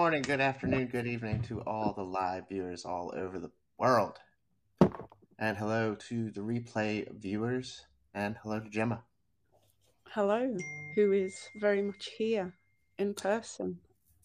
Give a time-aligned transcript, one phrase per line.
[0.00, 4.18] Good morning, good afternoon, good evening to all the live viewers all over the world.
[5.38, 9.02] And hello to the replay viewers, and hello to Gemma.
[10.08, 10.56] Hello,
[10.94, 12.54] who is very much here
[12.96, 13.78] in person.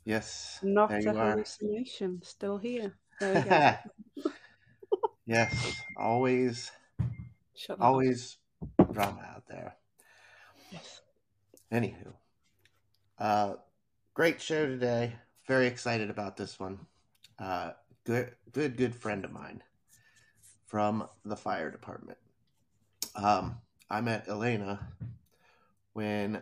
[0.06, 0.60] Yes.
[0.64, 1.32] Not a you are.
[1.32, 2.96] hallucination, still here.
[5.26, 6.72] Yes, always,
[7.82, 8.38] always
[8.94, 9.76] drama out there.
[10.72, 11.02] Yes.
[11.70, 12.14] Anywho,
[13.20, 13.56] uh,
[14.14, 15.16] great show today.
[15.48, 16.80] Very excited about this one.
[17.38, 17.72] Uh,
[18.04, 19.62] good, good, good friend of mine
[20.66, 22.18] from the fire department.
[23.16, 23.58] Um,
[23.90, 24.80] I met Elaina
[25.94, 26.42] when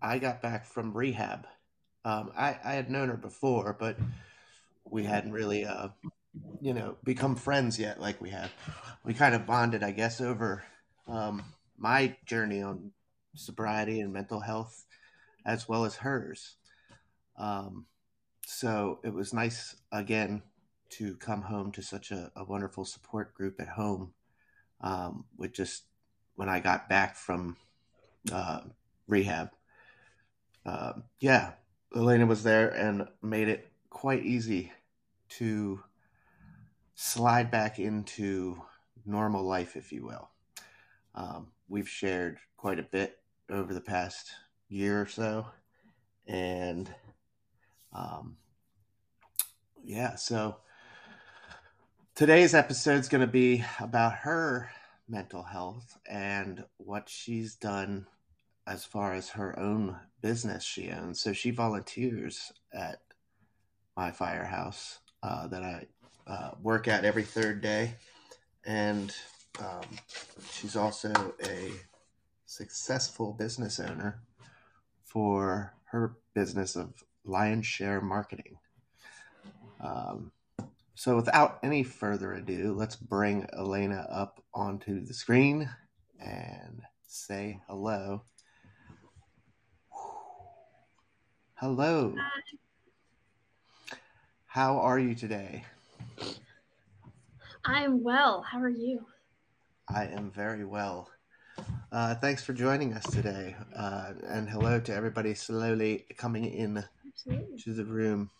[0.00, 1.46] I got back from rehab.
[2.04, 3.98] Um, I, I had known her before, but
[4.84, 5.88] we hadn't really, uh,
[6.62, 8.50] you know, become friends yet like we have.
[9.04, 10.64] We kind of bonded, I guess, over
[11.06, 11.42] um,
[11.76, 12.92] my journey on
[13.34, 14.86] sobriety and mental health
[15.44, 16.56] as well as hers.
[17.36, 17.86] Um,
[18.46, 20.42] so it was nice again
[20.90, 24.12] to come home to such a, a wonderful support group at home.
[24.80, 25.84] Um, with just
[26.36, 27.56] when I got back from
[28.32, 28.60] uh,
[29.06, 29.50] rehab,
[30.64, 31.52] Um yeah,
[31.94, 34.72] Elaina was there and made it quite easy
[35.38, 35.82] to
[36.94, 38.62] slide back into
[39.04, 40.30] normal life, if you will.
[41.14, 44.30] Um, we've shared quite a bit over the past
[44.68, 45.46] year or so,
[46.26, 46.92] and
[47.92, 48.36] um,
[49.84, 50.56] yeah, so
[52.14, 54.70] today's episode is going to be about her
[55.08, 58.06] mental health and what she's done
[58.66, 61.20] as far as her own business she owns.
[61.20, 63.00] So she volunteers at
[63.96, 65.86] my firehouse uh, that I
[66.26, 67.94] uh, work at every third day,
[68.64, 69.12] and
[69.58, 69.82] um,
[70.52, 71.72] she's also a
[72.46, 74.20] successful business owner
[75.02, 76.92] for her business of
[77.24, 78.56] Lyons Share Marketing.
[79.80, 80.32] Um,
[80.94, 85.68] so, without any further ado, let's bring Elaina up onto the screen
[86.20, 88.22] and say hello.
[91.54, 92.14] Hello.
[94.46, 95.64] How are you today?
[97.64, 98.42] I'm well.
[98.42, 99.06] How are you?
[99.88, 101.10] I am very well.
[101.92, 103.56] Uh, thanks for joining us today.
[103.76, 106.84] Uh, and hello to everybody slowly coming in
[107.26, 107.58] Absolutely.
[107.58, 108.30] to the room.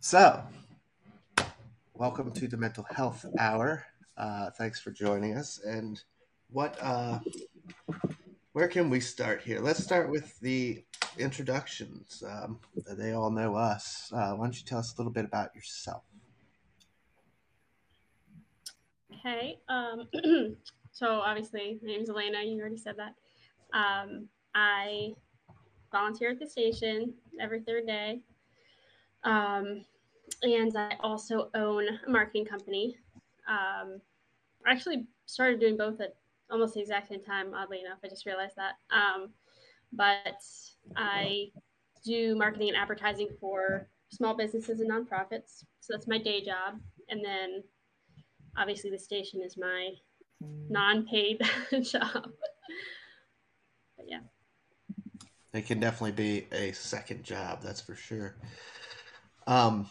[0.00, 0.42] So,
[1.94, 3.86] welcome to the Mental Health Hour.
[4.16, 5.60] Uh, thanks for joining us.
[5.64, 6.02] And
[6.50, 7.20] what, uh,
[8.54, 9.60] where can we start here?
[9.60, 10.82] Let's start with the
[11.16, 12.24] introductions.
[12.26, 12.58] Um,
[12.90, 14.10] they all know us.
[14.12, 16.02] Uh, why don't you tell us a little bit about yourself?
[19.14, 19.60] Okay.
[19.68, 20.08] Um,
[20.90, 22.42] so obviously, my name's Elaina.
[22.42, 23.14] You already said that.
[23.72, 25.14] Um, I
[25.92, 28.20] volunteer at the station every third day.
[29.24, 29.84] Um,
[30.42, 32.96] and I also own a marketing company.
[33.48, 34.00] Um,
[34.66, 36.16] I actually started doing both at
[36.50, 37.98] almost the exact same time, oddly enough.
[38.04, 38.74] I just realized that.
[38.90, 39.30] Um,
[39.92, 40.42] but
[40.96, 41.48] I
[42.04, 45.64] do marketing and advertising for small businesses and nonprofits.
[45.80, 46.80] So that's my day job.
[47.08, 47.62] And then
[48.56, 49.90] obviously the station is my
[50.68, 51.42] non-paid
[51.82, 52.30] job.
[55.52, 58.36] It can definitely be a second job, that's for sure.
[59.46, 59.90] Um,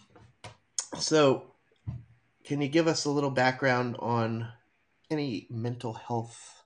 [0.97, 1.51] so,
[2.45, 4.47] can you give us a little background on
[5.11, 6.63] any mental health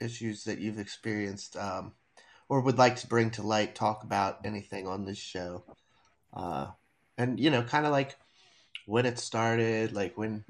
[0.00, 1.92] issues that you've experienced um,
[2.48, 5.64] or would like to bring to light, talk about anything on this show?
[6.34, 6.66] Uh,
[7.16, 8.16] and, you know, kind of like
[8.84, 10.44] when it started, like when,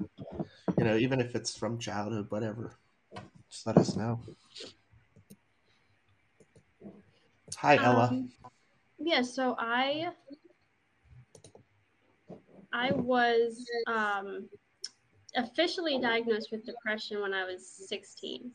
[0.77, 2.73] you know, even if it's from childhood, whatever,
[3.49, 4.19] just let us know.
[7.57, 8.09] Hi, Ella.
[8.11, 8.29] Um,
[8.99, 10.09] yeah, so I
[12.71, 14.47] I was um,
[15.35, 18.51] officially diagnosed with depression when I was 16,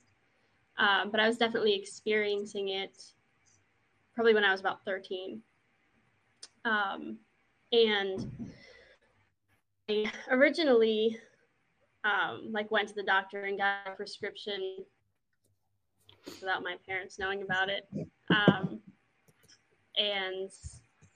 [0.79, 3.03] um, but I was definitely experiencing it
[4.15, 5.43] probably when I was about 13.
[6.65, 7.19] Um,
[7.73, 8.53] and
[9.89, 11.19] I originally
[12.05, 14.85] um, like went to the doctor and got a prescription
[16.41, 17.89] without my parents knowing about it.
[18.31, 18.82] Um,
[20.03, 20.51] and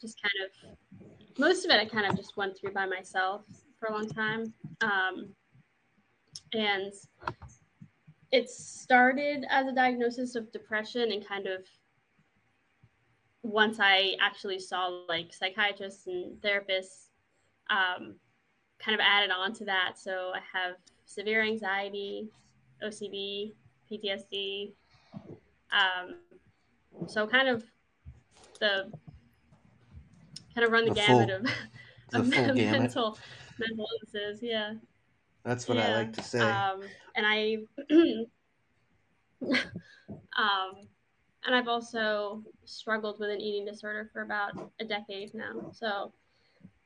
[0.00, 3.43] just kind of, most of it I kind of just went through by myself
[3.79, 4.53] for a long time.
[4.81, 5.29] Um,
[6.53, 6.93] and
[8.33, 11.65] it started as a diagnosis of depression and kind of
[13.43, 17.09] once I actually saw like psychiatrists and therapists,
[17.71, 18.17] um,
[18.79, 19.94] kind of added on to that.
[19.97, 22.29] So I have severe anxiety,
[22.85, 23.55] OCD,
[23.91, 24.73] PTSD.
[25.73, 26.17] Um,
[27.06, 27.65] so kind of
[28.58, 28.91] the
[30.55, 31.43] kind of run the, The gamut full- of,
[32.11, 32.81] the of full gamut.
[32.81, 33.19] mental
[33.58, 34.43] mental illnesses.
[34.43, 34.75] Yeah.
[35.44, 36.41] That's what I like to say.
[36.41, 36.82] Um,
[37.14, 37.58] and I,
[40.37, 40.73] um,
[41.47, 45.70] and I've also struggled with an eating disorder for about a decade now.
[45.73, 46.12] So,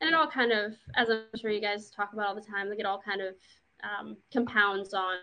[0.01, 2.69] and it all kind of, as I'm sure you guys talk about all the time,
[2.69, 3.35] like it all kind of
[3.83, 5.17] um, compounds on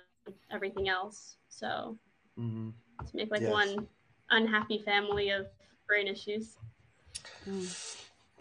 [0.51, 1.37] everything else.
[1.49, 1.97] So
[2.39, 2.73] Mhm.
[3.05, 3.51] to make like Yes.
[3.51, 3.87] one
[4.31, 5.47] unhappy family of
[5.87, 6.57] brain issues.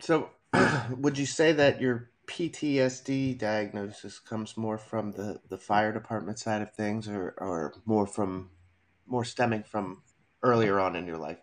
[0.00, 0.30] So,
[0.98, 6.62] would you say that your PTSD diagnosis comes more from the, the fire department side
[6.62, 8.50] of things, or, or more from
[9.06, 10.02] more stemming from
[10.42, 11.38] earlier on in your life?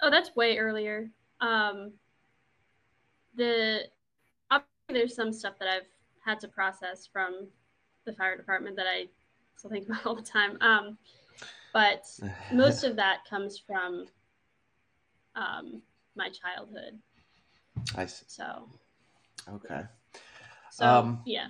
[0.00, 1.10] Oh, that's way earlier.
[1.40, 1.92] Um,
[3.36, 3.82] the
[4.50, 5.88] obviously there's some stuff that I've
[6.24, 7.46] had to process from
[8.04, 9.06] the fire department that I
[9.56, 10.58] still think about all the time.
[10.60, 10.98] Um,
[11.72, 12.04] but
[12.52, 14.06] most of that comes from
[15.34, 15.82] um,
[16.16, 16.98] my childhood.
[17.96, 18.24] I see.
[18.28, 18.68] So,
[19.48, 19.82] Okay.
[20.70, 21.46] so Um, yeah.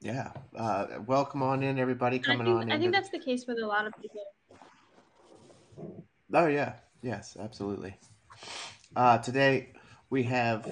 [0.00, 0.32] Yeah.
[0.56, 3.66] Uh, welcome on in, everybody coming think on I think that's the case with a
[3.66, 4.20] lot of people.
[6.32, 7.96] Oh yeah, yes, absolutely.
[8.96, 9.72] Uh, today
[10.10, 10.68] we have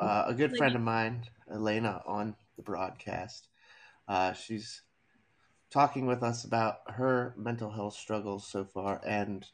[0.00, 3.48] uh, a good friend of mine, Elaina, on the broadcast.
[4.06, 4.82] Uh, she's
[5.70, 9.46] talking with us about her mental health struggles so far, and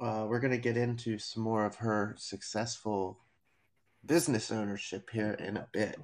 [0.00, 3.20] uh, we're going to get into some more of her successful
[4.04, 5.98] business ownership here in a bit.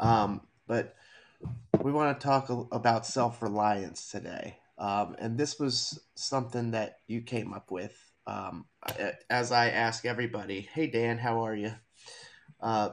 [0.00, 0.94] Um, but
[1.80, 4.58] we want to talk a- about self reliance today.
[4.78, 7.96] Um, and this was something that you came up with.
[8.26, 8.66] Um,
[9.30, 11.72] as I ask everybody, hey Dan, how are you?
[12.60, 12.90] Uh,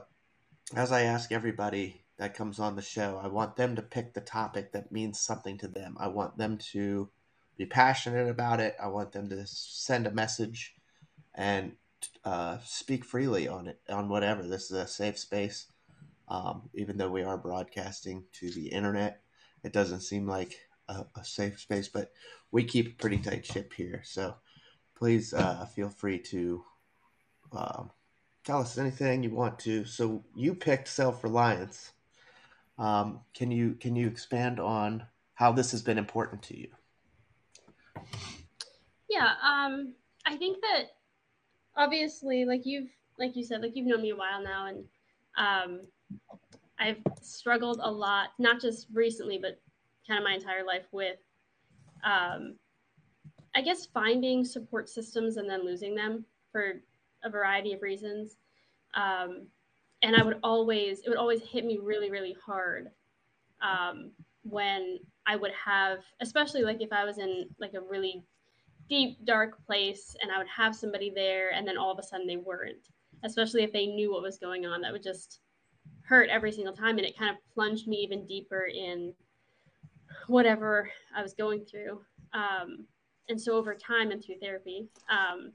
[0.74, 4.20] as I ask everybody that comes on the show, I want them to pick the
[4.20, 5.96] topic that means something to them.
[5.98, 7.08] I want them to
[7.56, 8.76] be passionate about it.
[8.80, 10.74] I want them to send a message
[11.34, 11.72] and
[12.26, 14.42] uh, speak freely on it, on whatever.
[14.42, 15.68] This is a safe space.
[16.28, 19.22] Um, even though we are broadcasting to the internet,
[19.64, 20.58] it doesn't seem like
[20.90, 22.12] a, a safe space, but
[22.52, 24.02] we keep a pretty tight ship here.
[24.04, 24.34] So
[24.94, 26.64] please uh, feel free to
[27.52, 27.90] um,
[28.44, 29.86] tell us anything you want to.
[29.86, 31.92] So you picked self reliance.
[32.80, 35.04] Um, can you can you expand on
[35.34, 36.68] how this has been important to you?
[39.10, 39.92] Yeah, um,
[40.24, 40.84] I think that
[41.76, 42.88] obviously, like you've,
[43.18, 44.84] like you said, like you've known me a while now, and
[45.36, 45.80] um,
[46.78, 49.60] I've struggled a lot, not just recently, but
[50.08, 51.18] kind of my entire life with,
[52.02, 52.56] um,
[53.54, 56.80] I guess, finding support systems and then losing them for
[57.24, 58.36] a variety of reasons.
[58.94, 59.48] Um,
[60.02, 62.90] and I would always, it would always hit me really, really hard
[63.62, 64.10] um,
[64.42, 68.24] when I would have, especially like if I was in like a really
[68.90, 72.26] deep dark place and i would have somebody there and then all of a sudden
[72.26, 72.88] they weren't
[73.22, 75.38] especially if they knew what was going on that would just
[76.02, 79.14] hurt every single time and it kind of plunged me even deeper in
[80.26, 82.00] whatever i was going through
[82.32, 82.84] um,
[83.28, 85.52] and so over time and through therapy um,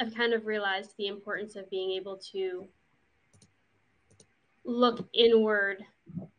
[0.00, 2.66] i've kind of realized the importance of being able to
[4.64, 5.84] look inward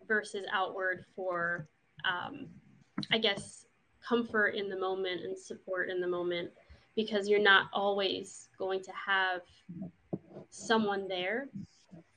[0.07, 1.67] versus outward for
[2.05, 2.47] um,
[3.11, 3.65] i guess
[4.07, 6.49] comfort in the moment and support in the moment
[6.95, 9.41] because you're not always going to have
[10.49, 11.49] someone there.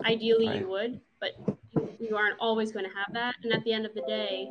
[0.05, 0.61] Ideally, Right.
[0.61, 1.33] you would, but
[1.73, 3.35] you, you aren't always going to have that.
[3.43, 4.49] And at the end of the day,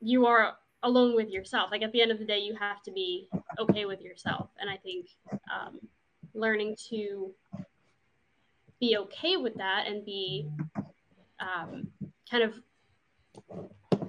[0.00, 1.70] you are alone with yourself.
[1.70, 4.50] Like at the end of the day, you have to be okay with yourself.
[4.60, 5.06] And I think
[5.52, 5.80] um,
[6.34, 7.32] learning to
[8.80, 10.48] be okay with that and be
[11.40, 11.88] um,
[12.30, 12.54] kind of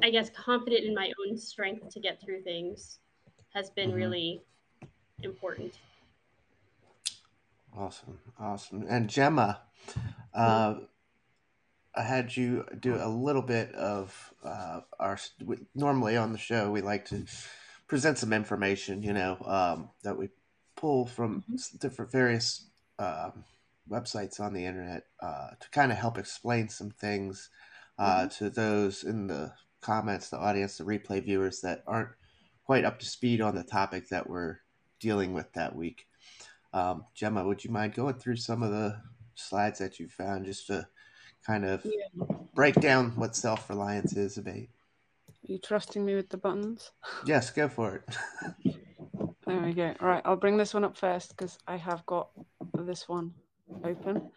[0.01, 2.99] I guess confident in my own strength to get through things
[3.53, 3.95] has been Mhm.
[3.95, 4.41] really
[5.23, 5.73] important.
[7.75, 8.85] Awesome, awesome.
[8.89, 9.61] And Gemma,
[10.33, 10.75] uh,
[11.95, 15.17] I had you do a little bit of uh, our.
[15.75, 17.25] Normally on the show, we like to
[17.88, 20.29] present some information, you know, um, that we
[20.75, 23.43] pull from s- different various um,
[23.89, 27.50] websites on the internet uh, to kind of help explain some things
[27.98, 32.10] uh, to those in the comments, the audience, the replay viewers that aren't
[32.63, 34.60] quite up to speed on the topic that we're
[35.00, 36.05] dealing with that week.
[36.74, 39.01] Um, Gemma, would you mind going through some of the
[39.36, 40.88] slides that you found just to
[41.46, 41.86] kind of
[42.53, 44.53] break down what self reliance is about?
[44.53, 44.69] bit?
[45.43, 46.91] you trusting me with the buttons?
[47.25, 48.75] Yes, go for it.
[49.46, 49.96] There we go.
[50.00, 52.29] Right, I'll bring this one up first because I have got
[52.75, 53.34] this one
[53.83, 54.29] open.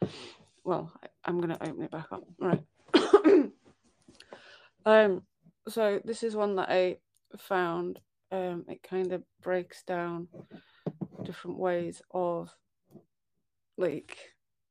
[0.64, 2.24] Well, I, I'm going to open it back up.
[2.38, 2.62] Right.
[4.86, 5.22] um,
[5.68, 6.98] so this is one that I
[7.36, 8.00] found.
[8.30, 10.28] Um, it kind of breaks down
[11.24, 12.50] different ways of
[13.76, 14.16] like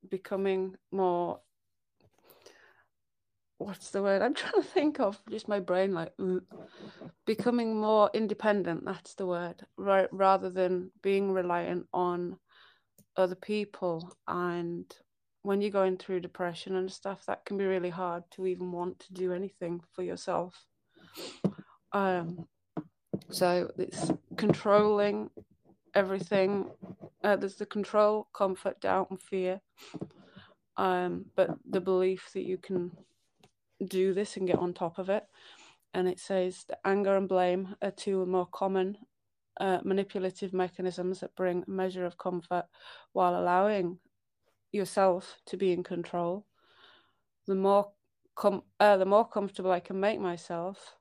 [0.10, 1.40] becoming more
[3.62, 5.22] what's the word I'm trying to think of?
[5.30, 6.42] Just my brain, like mm,
[7.26, 8.86] becoming more independent.
[8.86, 10.08] That's the word, right?
[10.12, 12.38] Rather than being reliant on
[13.22, 14.14] other people.
[14.28, 14.86] And
[15.44, 19.00] when you're going through depression and stuff, that can be really hard to even want
[19.00, 20.66] to do anything for yourself.
[21.94, 22.48] Um,
[23.30, 25.30] so it's controlling
[25.96, 26.72] everything.
[27.24, 29.62] Uh, there's the control, comfort, doubt, and fear.
[30.78, 32.92] Um, but the belief that you can
[33.88, 35.24] do this and get on top of it.
[35.94, 38.98] And it says that anger and blame are two more common
[39.60, 42.66] uh, manipulative mechanisms that bring a measure of comfort
[43.14, 44.00] while allowing
[44.72, 46.46] yourself to be in control.
[47.48, 47.92] The more
[48.36, 50.96] com- uh, the more comfortable I can make myself,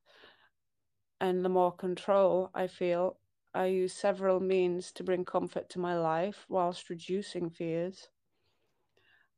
[1.20, 3.18] and the more control I feel,
[3.54, 8.08] I use several means to bring comfort to my life whilst reducing fears.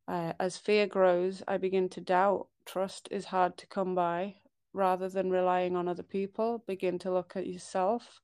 [0.09, 4.37] Uh, as fear grows, I begin to doubt trust is hard to come by.
[4.75, 8.23] Rather than relying on other people, begin to look at yourself.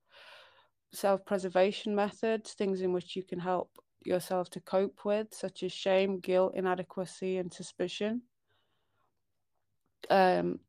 [0.92, 3.70] Self preservation methods, things in which you can help
[4.04, 8.22] yourself to cope with, such as shame, guilt, inadequacy, and suspicion.
[10.08, 10.60] Um,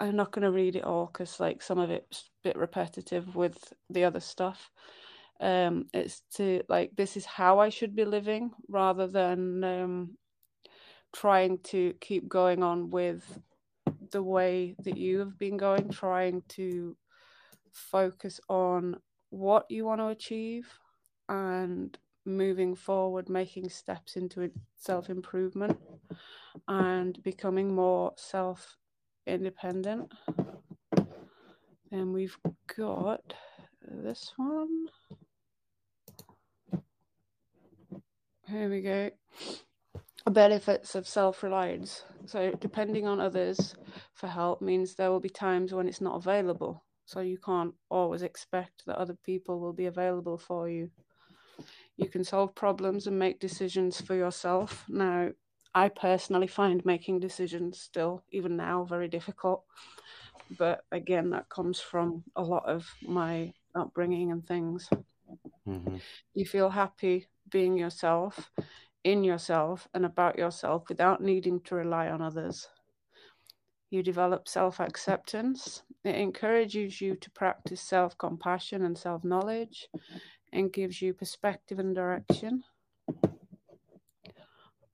[0.00, 3.34] I'm not going to read it all because, like, some of it's a bit repetitive
[3.36, 4.70] with the other stuff.
[5.40, 10.16] Um, it's to like this is how I should be living rather than um,
[11.12, 13.40] trying to keep going on with
[14.12, 16.96] the way that you have been going, trying to
[17.72, 18.96] focus on
[19.32, 20.68] what you want to achieve
[21.28, 25.78] and moving forward, making steps into self improvement
[26.68, 28.76] and becoming more self
[29.26, 30.12] independent.
[31.90, 32.36] Then we've
[32.76, 33.34] got
[33.86, 34.86] this one.
[38.48, 39.10] Here we go
[40.30, 42.04] benefits of self reliance.
[42.26, 43.74] So, depending on others
[44.14, 46.84] for help means there will be times when it's not available.
[47.04, 50.90] So, you can't always expect that other people will be available for you.
[51.96, 54.84] You can solve problems and make decisions for yourself.
[54.88, 55.30] Now,
[55.74, 59.64] I personally find making decisions still, even now, very difficult.
[60.58, 64.88] But again, that comes from a lot of my upbringing and things.
[65.66, 65.96] Mm-hmm.
[66.34, 68.50] You feel happy being yourself
[69.04, 72.68] in yourself and about yourself without needing to rely on others.
[73.90, 75.82] You develop self acceptance.
[76.04, 79.88] It encourages you to practice self compassion and self knowledge
[80.52, 82.64] and gives you perspective and direction.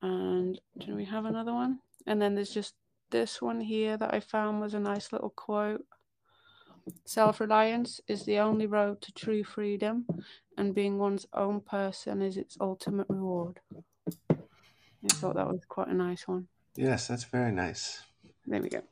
[0.03, 1.81] And do we have another one?
[2.07, 2.75] And then there's just
[3.11, 5.85] this one here that I found was a nice little quote.
[7.05, 10.07] Self reliance is the only road to true freedom,
[10.57, 13.61] and being one's own person is its ultimate reward.
[14.31, 16.49] I thought that was quite a nice one.
[16.77, 18.03] Yes, that's very nice.
[18.47, 18.83] There we go.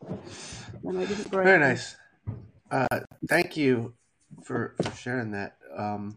[0.82, 1.96] very nice.
[2.70, 3.94] Uh, thank you
[4.44, 5.56] for, for sharing that.
[5.76, 6.16] Um,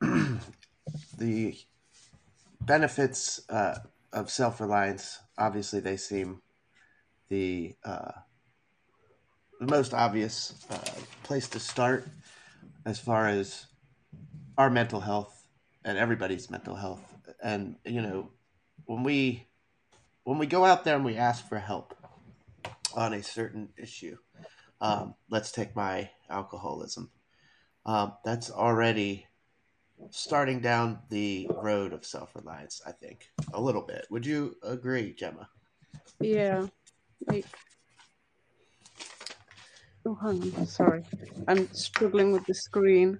[1.18, 1.56] the
[2.60, 3.78] benefits uh,
[4.12, 6.42] of self reliance, obviously, they seem
[7.28, 8.12] the uh,
[9.60, 10.76] the most obvious uh,
[11.22, 12.08] place to start
[12.84, 13.66] as far as
[14.58, 15.46] our mental health
[15.84, 18.28] and everybody's mental health and you know
[18.86, 19.46] when we
[20.24, 21.94] when we go out there and we ask for help
[22.94, 24.16] on a certain issue
[24.82, 27.10] um, let's take my alcoholism
[27.86, 29.26] um, that's already
[30.10, 35.48] starting down the road of self-reliance i think a little bit would you agree gemma
[36.20, 36.66] yeah
[37.28, 37.46] like
[40.06, 41.02] oh hang on sorry
[41.48, 43.18] i'm struggling with the screen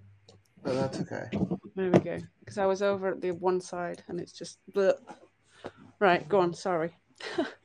[0.67, 1.31] oh that's okay
[1.75, 4.95] there we go because I was over at the one side and it's just bleh.
[6.01, 6.29] right.
[6.29, 6.55] Go on.
[6.55, 6.91] Sorry.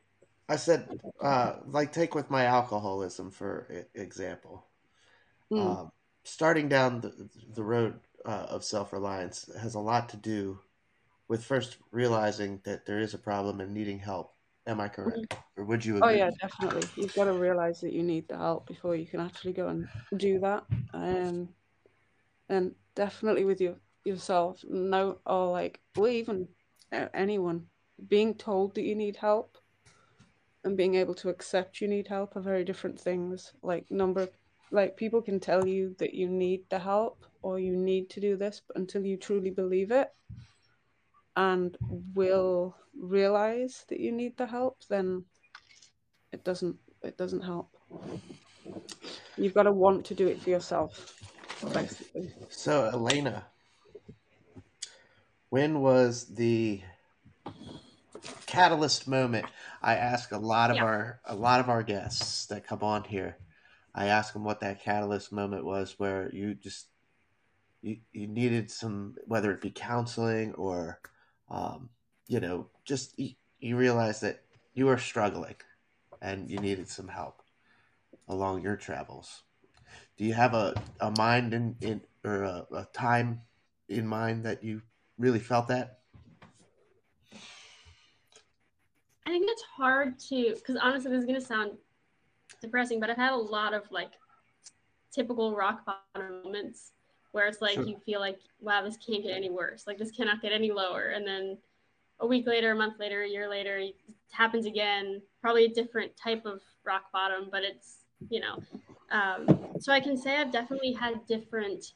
[0.49, 0.87] I said,
[1.21, 4.65] uh, like, take with my alcoholism for example.
[5.51, 5.59] Mm.
[5.59, 5.91] Um,
[6.23, 10.59] starting down the the road uh, of self reliance has a lot to do
[11.27, 14.33] with first realizing that there is a problem and needing help.
[14.65, 15.37] Am I correct, mm.
[15.57, 15.95] or would you?
[15.95, 16.09] Oh, agree?
[16.13, 16.89] Oh yeah, definitely.
[16.95, 19.87] You've got to realize that you need the help before you can actually go and
[20.17, 20.63] do that.
[20.93, 21.49] Um,
[22.49, 26.47] and definitely with your, yourself no, or like or even
[27.13, 27.65] anyone
[28.07, 29.56] being told that you need help
[30.63, 34.27] and being able to accept you need help are very different things like number
[34.71, 38.35] like people can tell you that you need the help or you need to do
[38.35, 40.09] this but until you truly believe it
[41.35, 41.77] and
[42.13, 45.23] will realize that you need the help then
[46.33, 47.69] it doesn't it doesn't help.
[49.37, 51.15] You've got to want to do it for yourself,
[51.73, 52.33] basically.
[52.49, 53.43] So, Elaina,
[55.49, 56.81] when was the
[58.47, 59.45] catalyst moment?
[59.81, 60.83] I ask a lot of Yeah.
[60.83, 63.37] our a lot of our guests that come on here.
[63.93, 66.87] I ask them what that catalyst moment was where you just
[67.81, 70.99] you, you needed some whether it be counseling or
[71.49, 71.89] um,
[72.27, 75.55] you know just you, you realized that you were struggling
[76.21, 77.41] and you needed some help
[78.27, 79.43] along your travels.
[80.17, 83.41] Do you have a, a mind in, in or a, a time
[83.87, 84.81] in mind that you
[85.17, 85.99] really felt that?
[89.27, 91.71] I think it's hard to, because honestly, this is gonna sound
[92.61, 94.11] depressing, but I've had a lot of like
[95.11, 96.93] typical rock bottom moments
[97.33, 97.83] where it's like Sure.
[97.83, 99.85] you feel like, wow, this can't get any worse.
[99.85, 101.09] Like this cannot get any lower.
[101.09, 101.57] And then
[102.21, 103.95] a week later, a month later, a year later, it
[104.31, 105.21] happens again.
[105.41, 108.63] Probably a different type of rock bottom, but it's you know.
[109.11, 111.91] Um, so I can say I've definitely had different.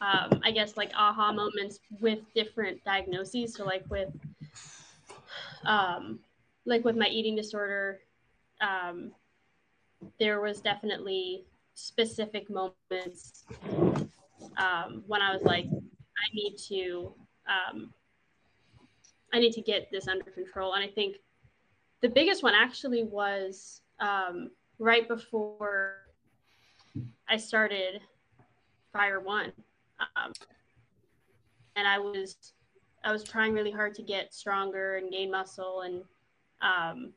[0.00, 3.54] Um, I guess like aha moments with different diagnoses.
[3.54, 4.10] So like with
[5.64, 6.18] um,
[6.64, 8.00] like with my eating disorder,
[8.60, 9.12] um,
[10.18, 13.44] there was definitely specific moments
[14.56, 17.12] um, when I was like, I need to,
[17.48, 17.92] um,
[19.32, 20.74] I need to get this under control.
[20.74, 21.16] And I think
[22.00, 25.96] the biggest one actually was um, right before
[27.28, 28.00] I started
[28.92, 29.52] Fire One,
[30.00, 30.32] um,
[31.74, 32.54] and I was
[33.06, 36.02] I was trying really hard to get stronger and gain muscle, and
[36.60, 37.12] um,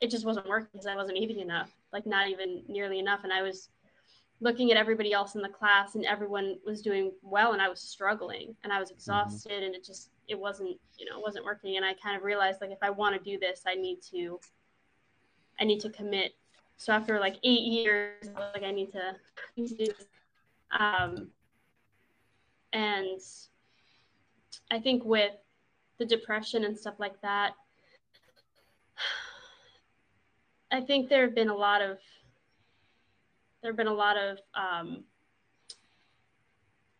[0.00, 3.20] it just wasn't working because I wasn't eating enough, like not even nearly enough.
[3.22, 3.68] And I was
[4.40, 7.80] looking at everybody else in the class, and everyone was doing well, and I was
[7.80, 11.76] struggling, and I was exhausted, and it just it wasn't you know it wasn't working.
[11.76, 14.40] And I kind of realized like if I want to do this, I need to
[15.60, 16.34] I need to commit.
[16.78, 19.86] So after like eight years, I was like I need to, I need to do
[19.86, 20.06] this.
[20.76, 21.28] Um,
[22.72, 23.20] and
[24.70, 25.32] I think with
[25.98, 27.54] the depression and stuff like that,
[30.72, 31.98] I think there have been a lot of
[33.62, 35.04] there have been a lot of um,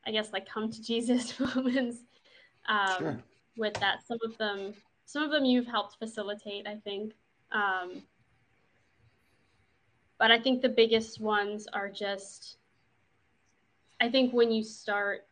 [0.07, 1.99] I guess like come to Jesus moments
[2.69, 3.23] um, Sure.
[3.57, 4.07] with that.
[4.07, 4.75] Some of them,
[5.07, 6.67] some of them you've helped facilitate.
[6.67, 7.13] I think,
[7.53, 8.03] um,
[10.19, 12.57] but I think the biggest ones are just.
[14.01, 15.27] I think when you start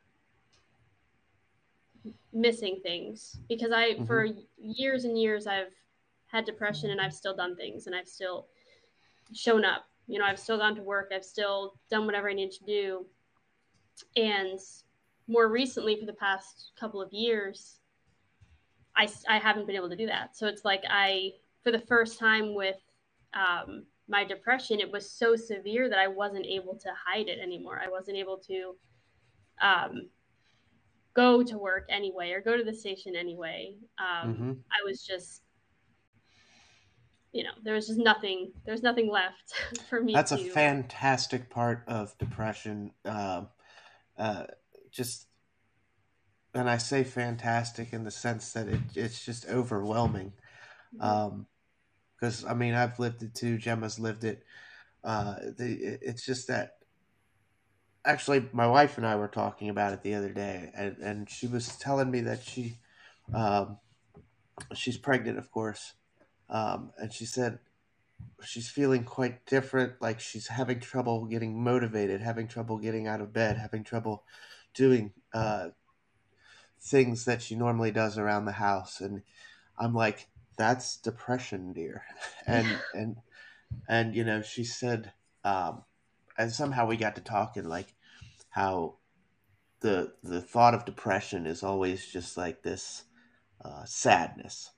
[2.36, 5.72] missing things because I for years and years I've
[6.26, 8.48] had depression and I've still done things and I've still
[9.32, 9.86] shown up.
[10.06, 13.06] You know, I've still gone to work, I've still done whatever I need to do.
[14.16, 14.60] And
[15.26, 17.80] more recently for the past couple of years
[18.96, 20.36] I I haven't been able to do that.
[20.36, 22.76] So it's like I for the first time with
[23.32, 27.80] um my depression it was so severe that I wasn't able to hide it anymore.
[27.82, 28.76] I wasn't able to
[29.62, 30.08] um
[31.16, 33.74] go to work anyway or go to the station anyway.
[33.98, 35.42] Um, hmm I was just,
[37.32, 38.52] you know, there was just nothing.
[38.66, 39.54] There's nothing left
[39.88, 40.12] for me.
[40.14, 42.92] That's a fantastic part of depression.
[43.04, 43.48] Um,
[44.18, 44.46] uh,
[44.90, 45.26] just,
[46.54, 50.32] and I say fantastic in the sense that it, it's just overwhelming.
[50.92, 53.58] Because I mean, I've lived it too.
[53.58, 54.44] Gemma's lived it.
[55.04, 56.75] Uh, the, it- it's just that.
[58.06, 61.48] Actually, my wife and I were talking about it the other day, and, and she
[61.48, 62.78] was telling me that she,
[63.34, 63.78] um,
[64.74, 65.94] she's pregnant, of course,
[66.48, 67.58] um, and she said
[68.44, 70.00] she's feeling quite different.
[70.00, 74.24] Like she's having trouble getting motivated, having trouble getting out of bed, having trouble
[74.72, 75.70] doing uh,
[76.80, 79.00] things that she normally does around the house.
[79.00, 79.22] And
[79.78, 82.04] I'm like, that's depression, dear.
[82.46, 83.16] And and
[83.88, 85.12] and you know, she said,
[85.44, 85.82] um,
[86.38, 87.95] and somehow we got to talking like
[88.56, 88.96] how
[89.80, 93.04] the the thought of depression is always just like this
[93.62, 94.70] uh, sadness.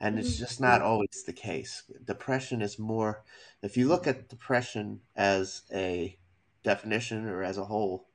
[0.00, 1.82] And it's just not always the case.
[2.06, 3.22] Depression is more
[3.62, 6.18] if you look at depression as a
[6.62, 8.08] definition or as a whole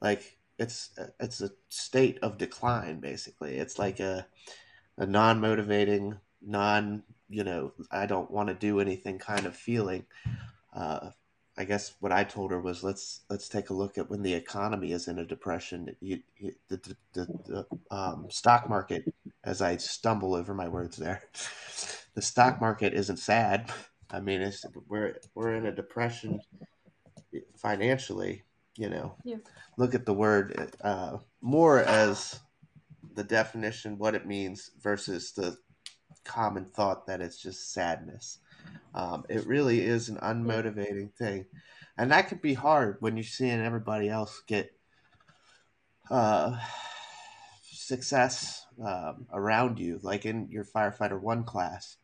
[0.00, 3.56] like it's it's a state of decline basically.
[3.56, 4.28] It's like a
[4.96, 10.04] a non-motivating non you know i don't want to do anything kind of feeling
[10.74, 11.10] uh,
[11.56, 14.34] I guess what I told her was let's let's take a look at when the
[14.34, 15.94] economy is in a depression.
[16.00, 19.14] You, you, the the, the, the um, stock market,
[19.44, 21.22] as I stumble over my words there,
[22.14, 23.70] the stock market isn't sad.
[24.10, 26.40] I mean, it's we're we're in a depression
[27.56, 28.42] financially.
[28.76, 29.36] You know, Yeah.
[29.76, 32.40] look at the word uh, more as
[33.14, 35.56] the definition, what it means, versus the
[36.24, 38.38] common thought that it's just sadness.
[38.94, 41.46] Um, it really is an unmotivating thing,
[41.98, 44.72] and that can be hard when you're seeing everybody else get
[46.10, 46.58] uh,
[47.62, 51.96] success um, around you, like in your firefighter one class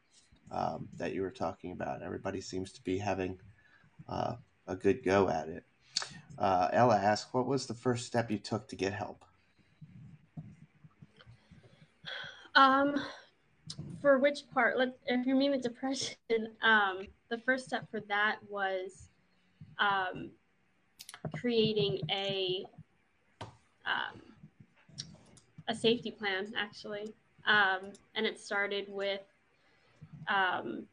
[0.50, 2.02] um, that you were talking about.
[2.02, 3.38] Everybody seems to be having
[4.08, 4.34] uh,
[4.66, 5.64] a good go at it.
[6.38, 9.24] Uh, Ella asked, "What was the first step you took to get help?"
[12.54, 12.94] Um,
[14.00, 14.78] for which part?
[14.78, 16.16] Let if you mean the depression,
[16.62, 19.08] um, the first step for that was
[19.78, 20.30] um,
[21.34, 22.64] creating a
[23.86, 24.20] um,
[25.68, 27.12] a safety plan, actually,
[27.46, 29.22] um, and it started with
[30.28, 30.84] um,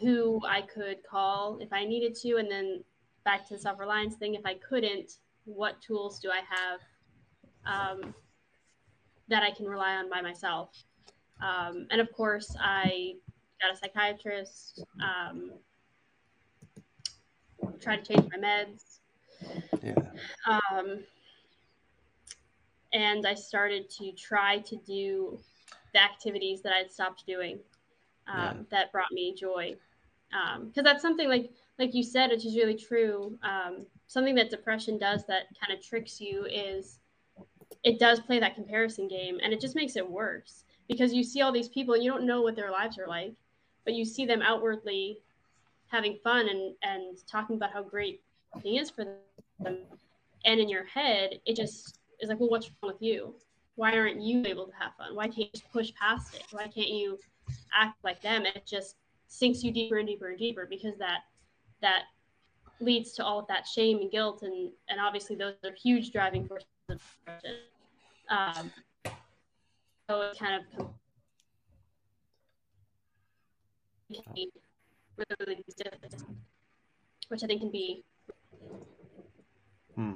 [0.00, 2.84] who I could call if I needed to, and then
[3.24, 4.34] back to the self reliance thing.
[4.34, 6.80] If I couldn't, what tools do I have
[7.66, 8.14] um,
[9.28, 10.70] that I can rely on by myself?
[11.40, 13.14] Um, and of course, I
[13.60, 15.52] got a psychiatrist, um,
[17.80, 18.98] tried to change my meds.
[19.82, 19.94] Yeah.
[20.46, 21.00] Um,
[22.92, 25.38] and I started to try to do
[25.92, 27.58] the activities that I'd stopped doing
[28.26, 28.54] um, yeah.
[28.70, 29.76] that brought me joy.
[30.30, 33.38] Because um, that's something like like you said, which is really true.
[33.42, 36.98] Um, something that depression does that kind of tricks you is
[37.84, 41.42] it does play that comparison game, and it just makes it worse because you see
[41.42, 43.34] all these people and you don't know what their lives are like,
[43.84, 45.18] but you see them outwardly
[45.88, 48.22] having fun and and talking about how great
[48.64, 49.04] it is for
[49.60, 49.76] them,
[50.44, 53.34] and in your head, it just is like, well, what's wrong with you?
[53.76, 55.14] Why aren't you able to have fun?
[55.14, 56.44] Why can't you just push past it?
[56.50, 57.18] Why can't you
[57.72, 58.44] act like them?
[58.44, 58.96] And it just
[59.28, 61.20] sinks you deeper and deeper and deeper because that
[61.80, 62.04] that
[62.80, 66.46] leads to all of that shame and guilt and and obviously those are huge driving
[66.46, 67.56] forces of depression.
[68.30, 68.70] Um,
[70.08, 70.88] it's kind of
[77.28, 78.04] which I think can be.
[79.94, 80.12] Hmm.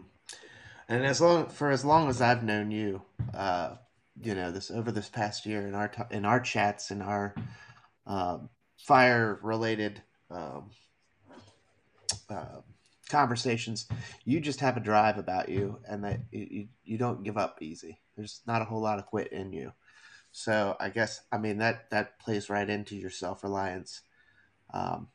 [0.88, 3.02] And as long for as long as I've known you,
[3.34, 3.76] uh,
[4.20, 7.34] you know this over this past year in our in our chats in our
[8.06, 10.70] um, fire related um,
[12.30, 12.60] uh,
[13.10, 13.86] conversations,
[14.24, 17.98] you just have a drive about you, and that you, you don't give up easy.
[18.16, 19.72] There's not a whole lot of quit in you.
[20.32, 24.00] So I guess I mean that that plays right into your self reliance,
[24.72, 25.08] um,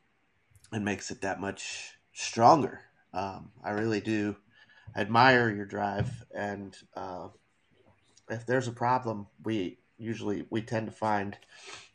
[0.72, 2.80] and makes it that much stronger.
[3.12, 4.36] Um, I really do
[4.96, 7.28] admire your drive, and uh,
[8.30, 11.36] if there's a problem, we usually we tend to find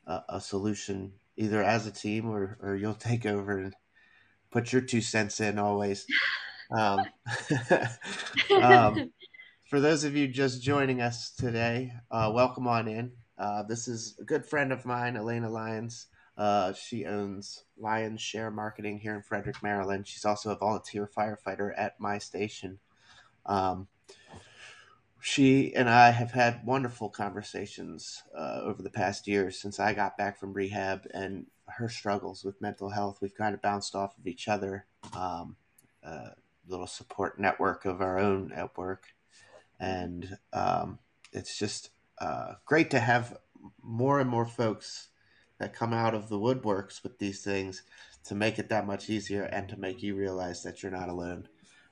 [0.06, 3.74] a, a solution either as a team or, or you'll take over and
[4.52, 6.06] put your two cents in always.
[6.72, 7.00] Um,
[8.62, 9.12] um,
[9.74, 13.12] for those of you just joining us today, uh, welcome on in.
[13.40, 16.06] Uh, this is a good friend of mine, Elaina Lyons.
[16.38, 20.08] Uh, she owns Lyons Share Marketing here in Frederick, Maryland.
[20.08, 22.78] She's also a volunteer firefighter at my station.
[23.48, 23.88] Um,
[25.20, 30.20] she and I have had wonderful conversations uh, over the past year since I got
[30.20, 33.18] back from rehab and her struggles with mental health.
[33.24, 34.86] We've kind of bounced off of each other,
[35.18, 35.56] um,
[36.04, 36.34] a
[36.68, 39.08] little support network of our own at work.
[39.84, 41.00] And um,
[41.32, 43.38] it's just uh, great to have
[43.82, 45.10] more and more folks
[45.60, 47.84] that come out of the woodworks with these things
[48.26, 51.48] to make it that much easier and to make you realize that you're not alone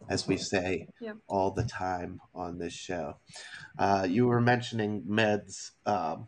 [0.10, 0.88] as we say
[1.28, 3.18] all the time on this show.
[3.78, 6.28] Uh, you were mentioning meds, um,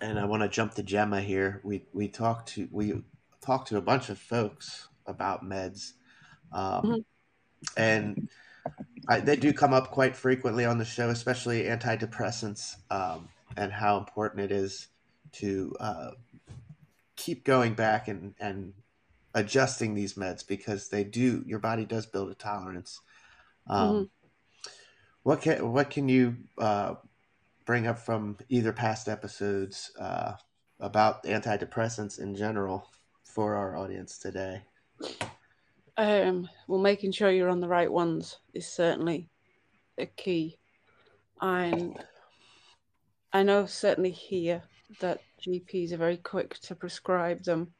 [0.00, 1.60] and I want to jump to Gemma here.
[1.64, 3.02] We we talked to we
[3.44, 5.92] talked to a bunch of folks about meds,
[6.52, 7.00] um, mm-hmm.
[7.76, 8.28] and
[9.08, 13.98] I, they do come up quite frequently on the show, especially antidepressants, um, and how
[13.98, 14.88] important it is
[15.32, 16.10] to uh,
[17.16, 18.72] keep going back and and
[19.34, 23.00] adjusting these meds because they do your body does build a tolerance.
[23.66, 24.04] Um, mm-hmm.
[25.22, 26.94] What can what can you uh,
[27.64, 30.32] bring up from either past episodes uh,
[30.80, 32.88] about antidepressants in general
[33.24, 34.62] for our audience today?
[35.98, 39.28] Um, well, making sure you're on the right ones is certainly
[39.98, 40.58] a key,
[41.40, 41.98] and
[43.32, 44.62] I know certainly here
[45.00, 47.72] that GPs are very quick to prescribe them,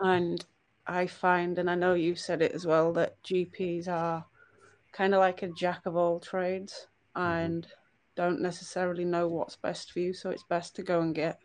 [0.00, 0.44] and
[0.86, 4.24] I find, and I know you said it as well, that GPs are
[4.92, 7.26] kind of like a jack of all trades mm-hmm.
[7.26, 7.66] and
[8.16, 10.12] don't necessarily know what's best for you.
[10.12, 11.38] So it's best to go and get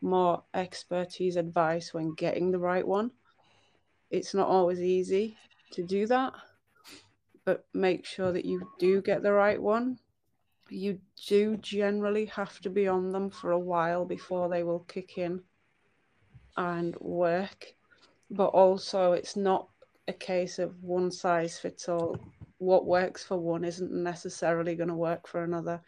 [0.00, 3.10] more expertise advice when getting the right one.
[4.12, 5.36] It's not always easy
[5.72, 6.34] to do that,
[7.44, 9.98] but make sure that you do get the right one.
[10.70, 15.18] You do generally have to be on them for a while before they will kick
[15.18, 15.42] in.
[16.56, 17.74] and work.
[18.30, 19.68] But also, it's not
[20.08, 22.18] a case of one size fits all.
[22.58, 25.80] What works for one isn't necessarily going to work for another.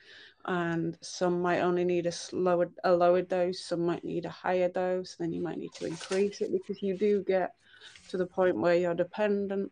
[0.47, 4.69] And some might only need a lower, a lower dose, some might need a higher
[4.69, 7.55] dose, then you might need to increase it because you do get
[8.09, 9.71] to the point where you're dependent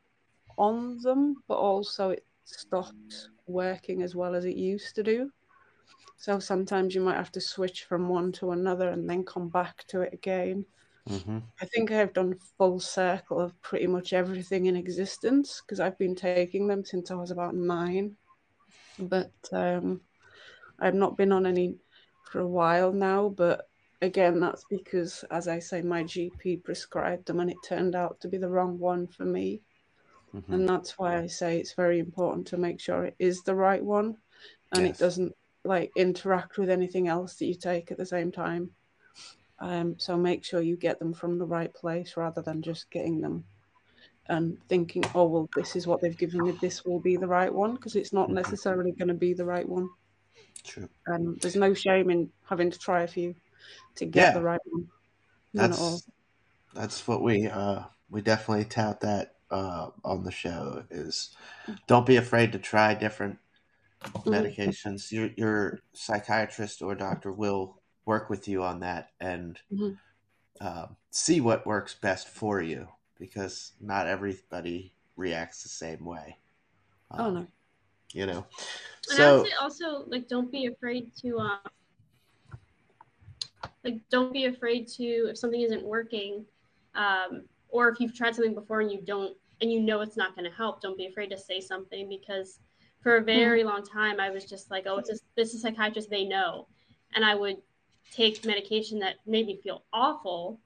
[0.56, 5.30] on them, but also it stops working as well as it used to do.
[6.16, 9.84] So sometimes you might have to switch from one to another and then come back
[9.88, 10.64] to it again.
[11.08, 11.38] Mm-hmm.
[11.60, 16.14] I think I've done full circle of pretty much everything in existence because I've been
[16.14, 18.16] taking them since I was about nine.
[18.98, 20.00] But um,
[20.78, 21.76] I've not been on any
[22.30, 23.28] for a while now.
[23.28, 23.68] But
[24.02, 28.28] again, that's because, as I say, my GP prescribed them and it turned out to
[28.28, 29.62] be the wrong one for me.
[30.34, 30.52] Mm-hmm.
[30.52, 33.82] And that's why I say it's very important to make sure it is the right
[33.82, 34.16] one
[34.72, 34.96] and Yes.
[34.96, 38.70] it doesn't like interact with anything else that you take at the same time.
[39.60, 43.20] Um, so make sure you get them from the right place rather than just getting
[43.20, 43.44] them
[44.26, 47.52] and thinking, oh, well, this is what they've given me, this will be the right
[47.52, 48.34] one, because it's not Mhm.
[48.34, 49.88] necessarily going to be the right one.
[50.64, 50.88] True.
[51.06, 53.34] And there's no shame in having to try a few
[53.96, 54.38] to get Yeah.
[54.38, 54.88] the right one.
[55.54, 56.08] That's
[56.74, 61.36] that's what we uh we definitely tout that uh on the show is
[61.86, 63.38] don't be afraid to try different
[64.04, 64.30] Mm-hmm.
[64.30, 65.12] medications.
[65.12, 69.96] Your your psychiatrist or doctor will work with you on that and Mhm.
[70.60, 76.38] um, see what works best for you because not everybody reacts the same way.
[77.12, 77.46] Oh, Um, no.
[78.12, 78.46] You know,
[79.10, 81.58] And I so would say also like don't be afraid to um
[83.84, 86.44] like don't be afraid to if something isn't working,
[86.94, 90.34] um, or if you've tried something before and you don't and you know it's not
[90.34, 92.58] going to help, don't be afraid to say something because
[93.00, 96.10] for a very long time I was just like, oh, it's this is a psychiatrist,
[96.10, 96.66] they know,
[97.14, 97.56] and I would
[98.12, 100.60] take medication that made me feel awful.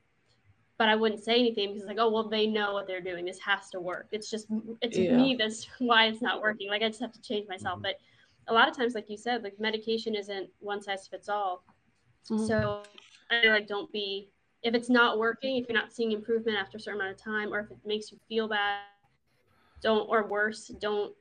[0.79, 3.25] But I wouldn't say anything because, like, oh well, they know what they're doing.
[3.25, 4.09] This has to work.
[4.13, 4.47] It's just,
[4.83, 5.17] it's Yeah.
[5.17, 6.69] me that's why it's not working.
[6.69, 7.79] Like, I just have to change myself.
[7.79, 7.83] Mhm.
[7.83, 7.99] But
[8.49, 11.65] a lot of times, like you said, like medication isn't one size fits all.
[12.31, 12.47] Mhm.
[12.47, 12.83] So
[13.31, 14.31] I feel like don't be
[14.63, 17.53] if it's not working, if you're not seeing improvement after a certain amount of time,
[17.53, 18.81] or if it makes you feel bad,
[19.83, 21.15] don't or worse, don't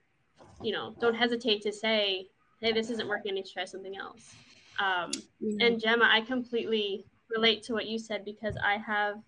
[0.62, 3.98] you know, don't hesitate to say, hey, this isn't working, I need to try something
[3.98, 4.36] else.
[4.80, 5.68] Um, Yeah.
[5.68, 9.22] and Gemma, I completely relate to what you said because I have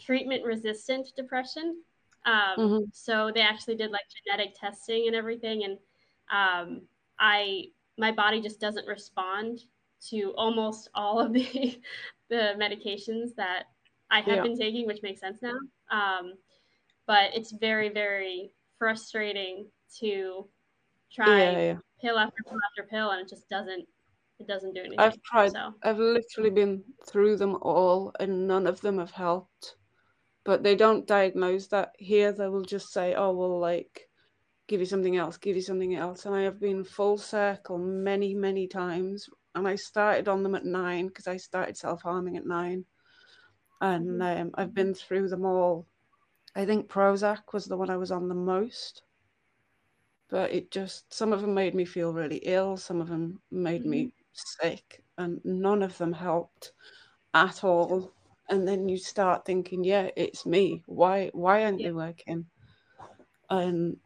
[0.00, 1.82] treatment resistant depression.
[2.24, 2.94] Um, Mhm.
[2.94, 5.78] So they actually did like genetic testing and everything, and
[6.30, 9.60] um, I my body just doesn't respond
[10.10, 11.80] to almost all of the
[12.30, 13.64] the medications that
[14.10, 14.42] I have Yeah.
[14.42, 15.56] been taking, which makes sense now.
[15.90, 16.34] Um,
[17.06, 19.66] but it's very very frustrating
[20.00, 20.48] to
[21.12, 21.76] try yeah, yeah.
[22.00, 23.86] pill after pill after pill, and it just doesn't
[24.38, 24.98] it doesn't do anything.
[24.98, 29.76] I've tried So I've literally been through them all and none of them have helped.
[30.44, 32.32] But they don't diagnose that here.
[32.32, 34.08] They will just say, oh, well, like,
[34.68, 36.24] give you something else, give you something else.
[36.24, 39.28] And I have been full circle many, many times.
[39.56, 42.84] And I started on them at nine because I started self harming at nine.
[43.80, 44.42] And mm-hmm.
[44.42, 45.86] um, I've been through them all.
[46.54, 49.02] I think Prozac was the one I was on the most.
[50.28, 53.86] But it just, some of them made me feel really ill, some of them made
[53.86, 54.68] me mm-hmm.
[54.68, 56.72] sick, and none of them helped
[57.32, 58.12] at all.
[58.50, 60.82] And then you start thinking, yeah, it's me.
[60.86, 61.88] Why why aren't Yeah.
[61.88, 62.46] they working?
[63.48, 63.96] And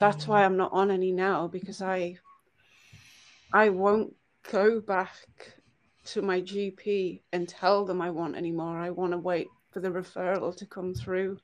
[0.00, 0.52] that's why mm-hmm.
[0.52, 2.16] I'm not on any now because I
[3.52, 4.14] I won't
[4.50, 5.12] go back
[6.06, 8.78] to my GP and tell them I want any more.
[8.78, 11.38] I want to wait for the referral to come through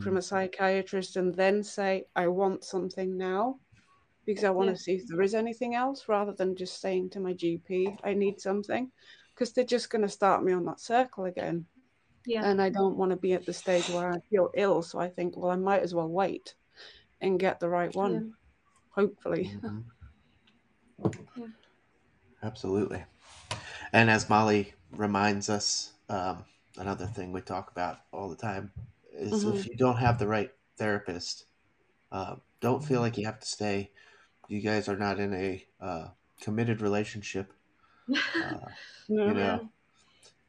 [0.00, 3.58] from a psychiatrist and then say I want something now
[4.24, 4.74] because I want Yeah.
[4.74, 8.14] to see if there is anything else rather than just saying to my GP I
[8.14, 8.90] need something
[9.34, 11.66] because they're just going to start me on that circle again
[12.26, 14.98] yeah, and I don't want to be at the stage where I feel ill so
[14.98, 16.54] I think well I might as well wait
[17.20, 18.20] and get the right one Yeah.
[18.90, 19.84] hopefully Mhm.
[21.36, 21.46] Yeah.
[22.46, 23.04] Absolutely.
[23.92, 26.44] And as Molly reminds us, um,
[26.76, 28.70] another thing we talk about all the time
[29.12, 29.54] is Mhm.
[29.54, 31.46] if you don't have the right therapist,
[32.12, 33.90] uh, don't feel like you have to stay.
[34.48, 36.08] You guys are not in a uh,
[36.40, 37.52] committed relationship.
[38.40, 38.70] Uh,
[39.08, 39.26] No.
[39.26, 39.70] you know,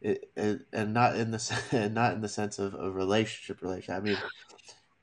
[0.02, 3.96] it, it, and not in the not in the sense of a relationship relation.
[3.96, 4.18] I mean,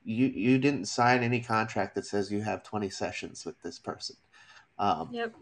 [0.03, 4.15] you you didn't sign any contract that says you have twenty sessions with this person.
[4.79, 5.33] Um, yep,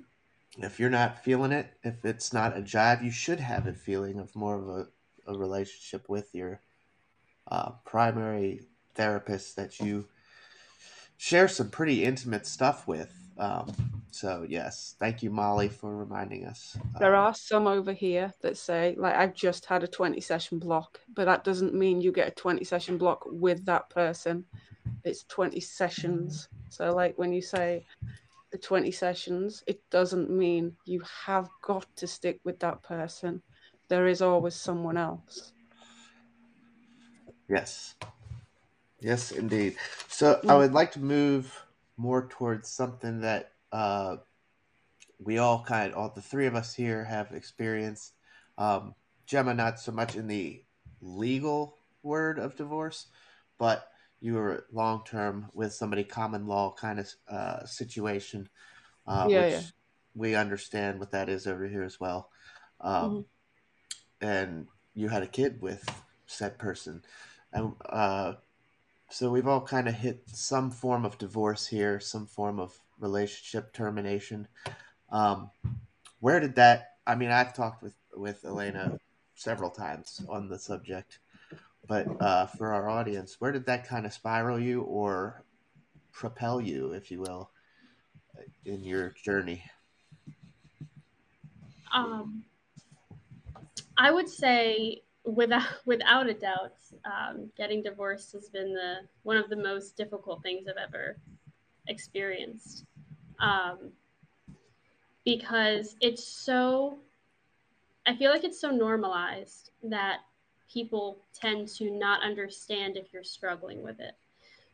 [0.58, 4.20] if you're not feeling it, if it's not a jive, you should have a feeling
[4.20, 4.88] of more of a,
[5.32, 6.62] a relationship with your
[7.48, 8.62] uh, primary
[8.94, 10.08] therapist that you
[11.18, 13.12] share some pretty intimate stuff with.
[13.38, 13.74] Um,
[14.12, 16.78] So yes, thank you, Molly, for reminding us.
[17.00, 20.60] There um, are some over here that say, like, I've just had a 20 session
[20.60, 24.46] block, but that doesn't mean you get a 20 session block with that person.
[25.04, 26.48] It's 20 sessions.
[26.70, 27.86] So, like, when you say
[28.54, 33.42] the 20 sessions, it doesn't mean you have got to stick with that person.
[33.90, 35.54] There is always someone else.
[37.50, 37.96] Yes.
[39.00, 39.76] Yes, indeed.
[40.08, 40.52] So, mm.
[40.52, 41.52] I would like to move
[41.98, 44.18] more towards something that uh,
[45.18, 48.14] we all kind of, all the three of us here have experienced.
[48.60, 48.94] Um,
[49.26, 50.64] Gemma, not so much in the
[51.02, 53.08] legal word of divorce,
[53.58, 53.88] but
[54.24, 58.48] you were long term with somebody common law kind of uh, situation,
[59.06, 59.62] uh, yeah, which yeah.
[60.16, 62.30] we understand what that is over here as well.
[62.80, 63.26] Um,
[64.22, 64.26] mm-hmm.
[64.26, 65.84] And you had a kid with
[66.26, 67.04] said person,
[67.52, 68.36] and uh,
[69.10, 73.74] so we've all kind of hit some form of divorce here, some form of relationship
[73.74, 74.48] termination.
[75.12, 75.52] Um,
[76.22, 76.92] where did that?
[77.06, 79.00] I mean, I've talked with with Elaina
[79.36, 81.20] several times on the subject,
[81.88, 85.44] but uh, for our audience, where did that kind of spiral you or
[86.12, 87.52] propel you, if you will,
[88.66, 89.64] in your journey?
[91.94, 92.44] Um,
[93.98, 96.74] I would say without without a doubt,
[97.06, 101.18] um, getting divorced has been the one of the most difficult things I've ever
[101.88, 102.86] experienced
[103.40, 103.92] um,
[105.26, 106.98] because it's so
[108.06, 110.20] i feel like it's so normalized that
[110.74, 114.14] people tend to not understand if you're struggling with it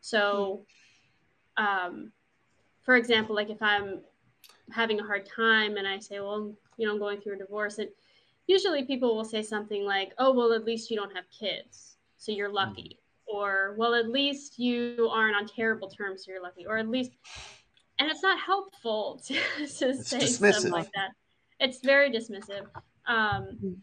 [0.01, 0.65] so
[1.57, 2.11] um,
[2.81, 3.99] for example like if i'm
[4.71, 7.79] having a hard time and i say well you know i'm going through a divorce
[7.79, 7.89] and
[8.47, 12.31] usually people will say something like oh well at least you don't have kids so
[12.31, 13.33] you're lucky mm.
[13.33, 17.11] or well at least you aren't on terrible terms so you're lucky or at least
[17.99, 21.11] and it's not helpful to, to say something like that.
[21.59, 22.67] It's very dismissive,
[23.05, 23.73] um, mm-hmm.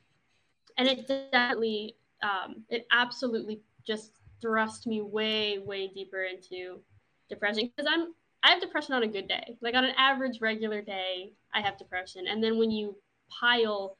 [0.78, 6.80] and it definitely, um, it absolutely just thrust me way, way deeper into
[7.28, 9.56] depression because I'm I have depression on a good day.
[9.60, 12.96] Like on an average regular day, I have depression, and then when you
[13.28, 13.96] pile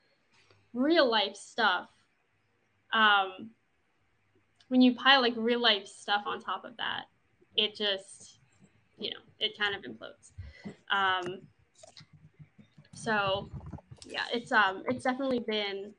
[0.73, 1.89] real life stuff,
[2.93, 3.51] um,
[4.69, 7.07] when you pile like real life stuff on top of that,
[7.57, 8.37] it just
[8.99, 10.33] you know, it kind of implodes.
[10.91, 11.41] Um,
[12.95, 13.51] so
[14.07, 15.93] yeah, it's um, it's definitely been,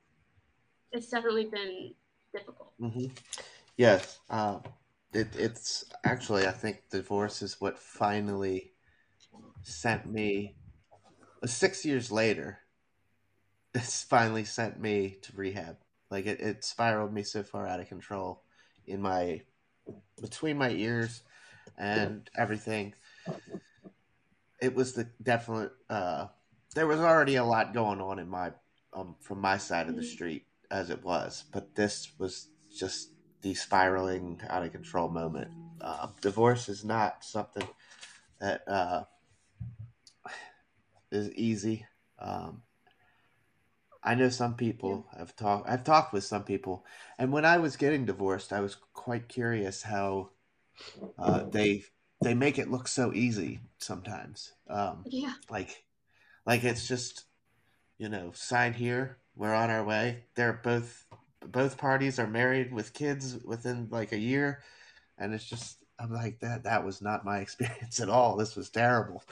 [0.92, 1.94] it's definitely been
[2.34, 2.74] difficult.
[2.80, 3.08] Mm-hmm.
[3.78, 4.60] Yes, uh,
[5.14, 8.72] it, it's actually I think divorce is what finally
[9.64, 10.56] sent me.
[11.44, 12.60] Uh, six years later,
[13.74, 15.78] it's finally sent me to rehab.
[16.10, 18.44] Like it, it spiraled me so far out of control
[18.86, 19.42] in my
[20.20, 21.22] between my ears
[21.78, 22.94] and everything.
[24.62, 25.72] It was the definite.
[25.90, 26.28] Uh,
[26.74, 28.52] there was already a lot going on in my
[28.94, 30.10] um, from my side of the mm-hmm.
[30.10, 35.52] street as it was, but this was just the spiraling out of control moment.
[35.82, 37.68] Uh, divorce is not something
[38.40, 39.04] that uh,
[41.12, 41.86] is easy.
[42.20, 42.64] Um,
[44.04, 45.70] I know some people have talked.
[45.70, 46.86] I've talked with some people,
[47.18, 50.30] and when I was getting divorced, I was quite curious how
[51.18, 51.84] uh, they
[52.22, 54.54] they make it look so easy sometimes.
[54.70, 55.34] Um, yeah.
[55.50, 55.84] Like,
[56.46, 57.26] like it's just,
[57.98, 59.18] you know, sign here.
[59.38, 60.24] We're on our way.
[60.36, 61.06] They're both
[61.46, 64.64] both parties are married with kids within like a year,
[65.18, 66.64] and it's just I'm like that.
[66.64, 68.36] That was not my experience at all.
[68.36, 69.24] This was terrible.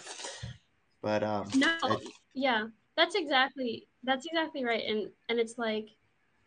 [1.01, 4.83] But um, no, it, yeah, that's exactly that's exactly right.
[4.87, 5.89] And and it's like,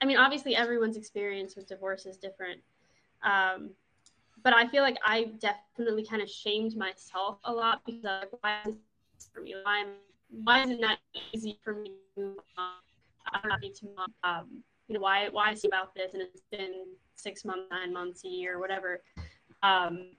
[0.01, 2.61] I mean, obviously everyone's experience with divorce is different.
[3.23, 3.71] Um,
[4.45, 8.61] but I feel like I definitely kind of shamed myself a lot because like, why
[8.67, 9.55] is for me?
[9.65, 9.85] Why,
[10.31, 10.99] why is it not
[11.33, 12.88] easy for me to move on?
[13.33, 14.15] I'm not to mom.
[14.25, 16.15] Um, you know, why why is it about this?
[16.15, 19.03] And it's been six months, nine months, a year, whatever.
[19.63, 20.13] Um,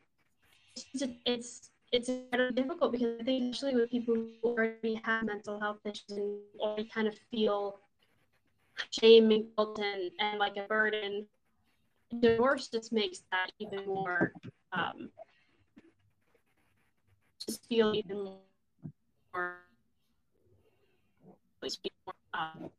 [0.76, 2.10] it's it's it's
[2.54, 6.90] difficult because I think especially with people who already have mental health issues and already
[6.94, 7.80] kind of feel
[8.92, 11.26] shame and guilt and, and like a burden
[12.22, 14.34] divorce just makes that even more
[14.74, 15.10] um,
[17.46, 18.38] just feel even
[19.34, 19.58] more,
[22.34, 22.70] um,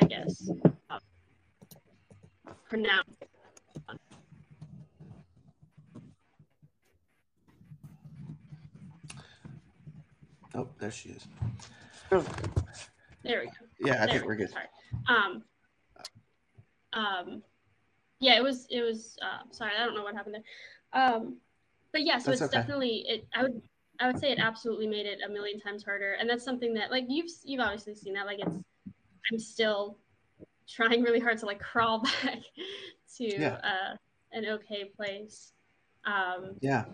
[0.00, 0.50] I guess
[0.90, 1.00] um,
[2.68, 3.24] pronounced.
[10.54, 11.26] Oh, there she is.
[12.10, 12.20] There
[13.40, 13.52] we go.
[13.80, 14.50] Yeah, I there think we're good.
[14.50, 14.66] Sorry.
[15.08, 15.42] Um,
[16.92, 17.42] um,
[18.20, 19.16] yeah, it was it was.
[19.20, 21.02] Uh, sorry, I don't know what happened there.
[21.02, 21.38] Um,
[21.92, 22.60] but yeah, so That's it's okay.
[22.60, 23.26] definitely it.
[23.34, 23.60] I would
[24.00, 26.16] I would say it absolutely made it a million times harder.
[26.18, 28.26] And that's something that like you've you've obviously seen that.
[28.26, 28.56] Like it's
[29.32, 29.98] I'm still
[30.68, 32.40] trying really hard to like crawl back
[33.16, 33.58] to yeah.
[33.62, 33.96] uh,
[34.32, 35.52] an okay place.
[36.04, 36.84] Um, yeah.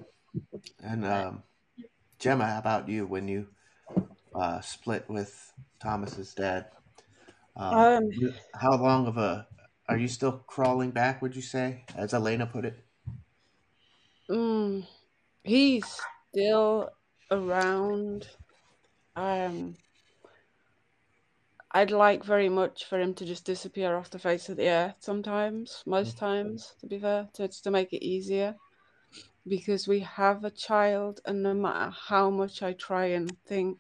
[0.83, 1.43] And um,
[2.19, 3.49] Gemma, how about you when you
[4.35, 6.67] uh, split with Thomas's dad?
[7.57, 8.11] Um, um,
[8.55, 9.47] how long of a
[9.89, 11.21] are you still crawling back?
[11.21, 12.85] Would you say, as Elaina put it?
[14.31, 14.87] Mm,
[15.43, 16.91] he's still
[17.31, 18.29] around.
[19.17, 19.77] Um,
[21.73, 24.97] I'd like very much for him to just disappear off the face of the earth
[25.01, 26.21] sometimes, most mm.
[26.21, 28.57] times, to be fair, to, to make it easier.
[29.47, 33.79] Because we have a child, and no matter how much I try and think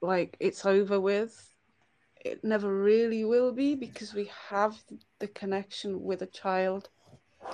[0.00, 1.54] like it's over with,
[2.24, 4.76] it never really will be because we have
[5.18, 6.88] the connection with a child.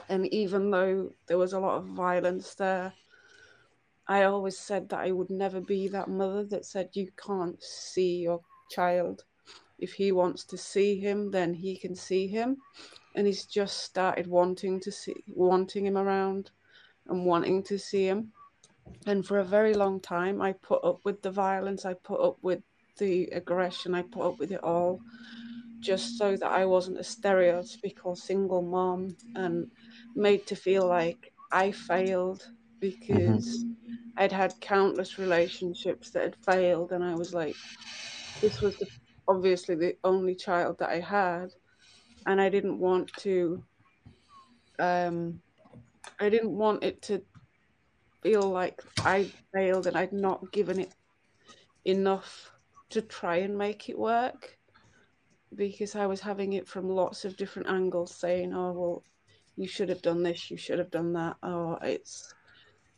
[0.09, 2.93] And even though there was a lot of violence there,
[4.07, 8.23] I always said that I would never be that mother that said you can't see
[8.23, 8.41] your
[8.71, 9.25] child.
[9.79, 12.59] If he wants to see him, then he can see him.
[13.15, 16.51] And he's just started wanting to see wanting him around
[17.07, 18.33] and wanting to see him.
[19.07, 22.39] And for a very long time I put up with the violence, I put up
[22.43, 22.63] with
[22.99, 25.01] the aggression, I put up with it all
[25.85, 29.71] just so that I wasn't a stereotypical single mom and
[30.17, 32.49] made to feel like I failed
[32.81, 33.74] because mm-hmm.
[34.17, 37.57] I'd had countless relationships that had failed, and I was like,
[38.41, 38.87] this was the,
[39.27, 41.49] obviously the only child that I had,
[42.27, 43.63] and I didn't want to.
[44.79, 45.41] Um,
[46.21, 47.23] I didn't want it to
[48.23, 50.93] feel like I failed and I'd not given it
[51.85, 52.51] enough
[52.91, 54.57] to try and make it work
[55.55, 59.03] because I was having it from lots of different angles saying, oh, well,
[59.57, 62.35] you should have done this, you should have done that, or it's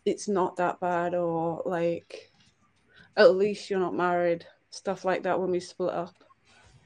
[0.07, 2.31] it's not that bad or like
[3.17, 6.15] at least you're not married stuff like that when we split up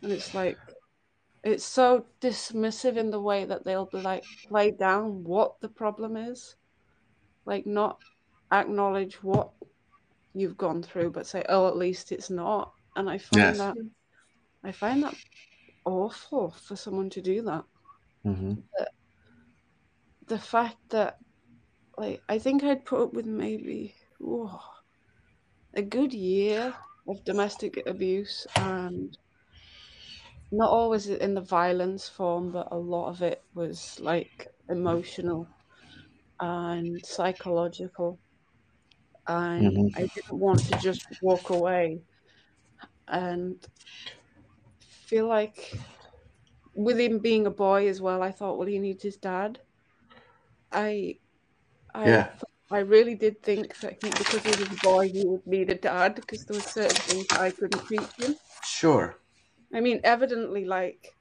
[0.02, 0.56] and it's like
[1.44, 6.16] it's so dismissive in the way that they'll be like play down what the problem
[6.16, 6.56] is
[7.44, 7.98] like not
[8.52, 9.50] acknowledge what
[10.34, 13.58] you've gone through but say oh at least it's not and i find yes.
[13.58, 13.76] that
[14.64, 15.14] i find that
[15.84, 17.64] awful for someone to do that
[18.24, 18.54] mm-hmm.
[20.26, 21.18] the fact that
[22.00, 24.58] like I think I'd put up with maybe whoa,
[25.74, 26.74] a good year
[27.06, 29.16] of domestic abuse and
[30.50, 35.46] not always in the violence form, but a lot of it was like emotional
[36.40, 38.18] and psychological.
[39.26, 40.02] And mm-hmm.
[40.02, 42.00] I didn't want to just walk away
[43.08, 43.64] and
[44.80, 45.78] feel like
[46.74, 49.60] with him being a boy as well, I thought, well, he needs his dad.
[50.72, 51.19] I
[51.94, 52.30] I, yeah.
[52.70, 55.74] I really did think that he, because he was a boy, he would need a
[55.74, 58.36] dad because there were certain things I couldn't teach him.
[58.64, 59.20] Sure.
[59.72, 61.16] I mean, evidently, like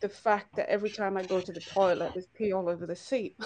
[0.00, 2.96] the fact that every time I go to the toilet, there's pee all over the
[2.96, 3.36] seat.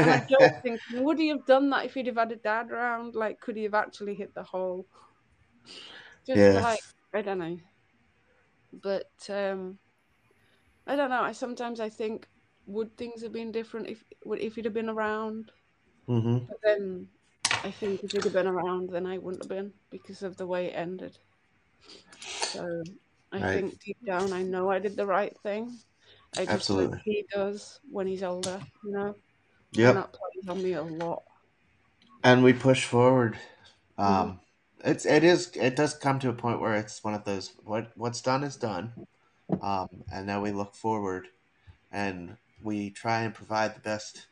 [0.00, 2.70] and I don't think would he have done that if he'd have had a dad
[2.70, 3.14] around?
[3.16, 4.88] Like, could he have actually hit the hole?
[6.26, 6.80] Just like
[7.12, 7.58] I don't know.
[8.72, 9.78] But um
[10.86, 11.22] I don't know.
[11.22, 12.28] I sometimes I think
[12.66, 15.52] would things have been different if if he'd have been around?
[16.10, 16.38] Mm-hmm.
[16.48, 17.08] But then
[17.62, 20.46] I think if he'd have been around, then I wouldn't have been because of the
[20.46, 21.16] way it ended.
[22.18, 22.82] So
[23.32, 23.54] I right.
[23.54, 25.78] think deep down, I know I did the right thing.
[26.36, 27.00] I just Absolutely.
[27.04, 29.14] he does when he's older, you know?
[29.72, 29.92] Yeah.
[29.92, 31.22] That plays on me a lot.
[32.24, 33.38] And we push forward.
[33.96, 34.90] Um, mm-hmm.
[34.90, 37.92] It's it is it does come to a point where it's one of those what
[37.96, 38.92] what's done is done,
[39.60, 41.28] um, and now we look forward,
[41.92, 44.26] and we try and provide the best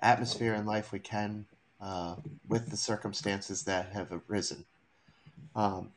[0.00, 1.44] atmosphere in life we can
[1.80, 2.16] uh,
[2.48, 4.64] with the circumstances that have arisen.
[5.54, 5.90] Um,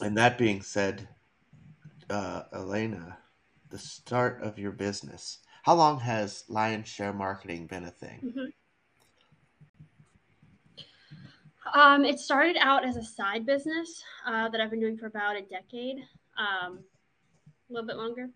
[0.00, 1.08] and that being said,
[2.10, 3.16] uh, Elaina,
[3.70, 5.38] the start of your business.
[5.62, 8.20] How long has Lyons Share Marketing been a thing?
[8.24, 8.46] Mm-hmm.
[11.78, 15.36] Um, it started out as a side business uh, that I've been doing for about
[15.36, 15.98] a decade,
[16.38, 16.78] um,
[17.68, 18.30] a little bit longer.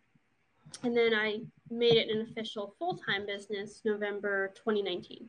[0.82, 1.40] And then I
[1.72, 5.28] made it an official full time business November 2019.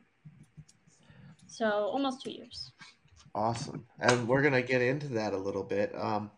[1.46, 2.72] So almost two years.
[3.34, 3.86] Awesome.
[4.00, 5.92] And we're going to get into that a little bit.
[5.96, 6.30] Um,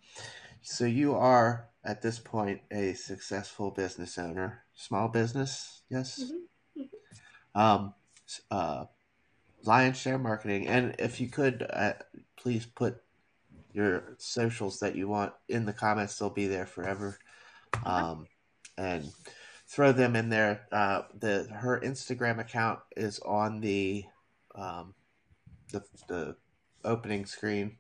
[0.63, 6.23] so you are at this point a successful business owner, small business, yes?
[6.23, 6.83] Mm-hmm.
[6.83, 7.61] mm-hmm.
[7.61, 7.95] Um,
[8.51, 8.85] uh,
[9.65, 10.69] Lyons Share Marketing.
[10.69, 11.95] And if you could, uh,
[12.37, 13.03] please put
[13.73, 17.19] your socials that you want in the comments, they'll be there forever.
[17.85, 18.27] Um,
[18.79, 19.11] and
[19.77, 20.67] throw them in there.
[20.73, 24.07] Uh, the her Instagram account is on the
[24.55, 24.95] um,
[25.71, 26.37] the, the
[26.83, 27.77] opening screen,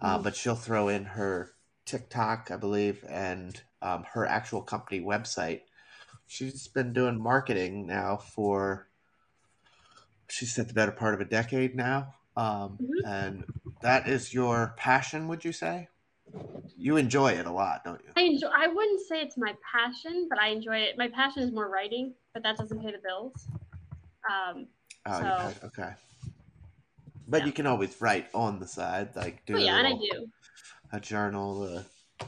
[0.00, 1.50] uh, but she'll throw in her
[1.86, 5.62] TikTok, I believe, and um, her actual company website.
[6.28, 8.86] She's been doing marketing now for,
[10.28, 12.14] she said, the better part of a decade now.
[12.36, 13.06] Um, Mhm.
[13.06, 13.44] And
[13.82, 15.88] that is your passion, would you say?
[16.76, 18.10] You enjoy it a lot, don't you?
[18.16, 18.48] I enjoy.
[18.54, 20.96] I wouldn't say it's my passion, but I enjoy it.
[20.98, 23.48] My passion is more writing, but that doesn't pay the bills.
[24.30, 24.66] Um,
[25.06, 25.94] Oh, So- okay, okay.
[27.28, 27.46] But Yeah.
[27.46, 30.30] you can always write on the side, like do but a yeah, and I do.
[30.92, 31.62] a journal.
[31.62, 31.82] Uh,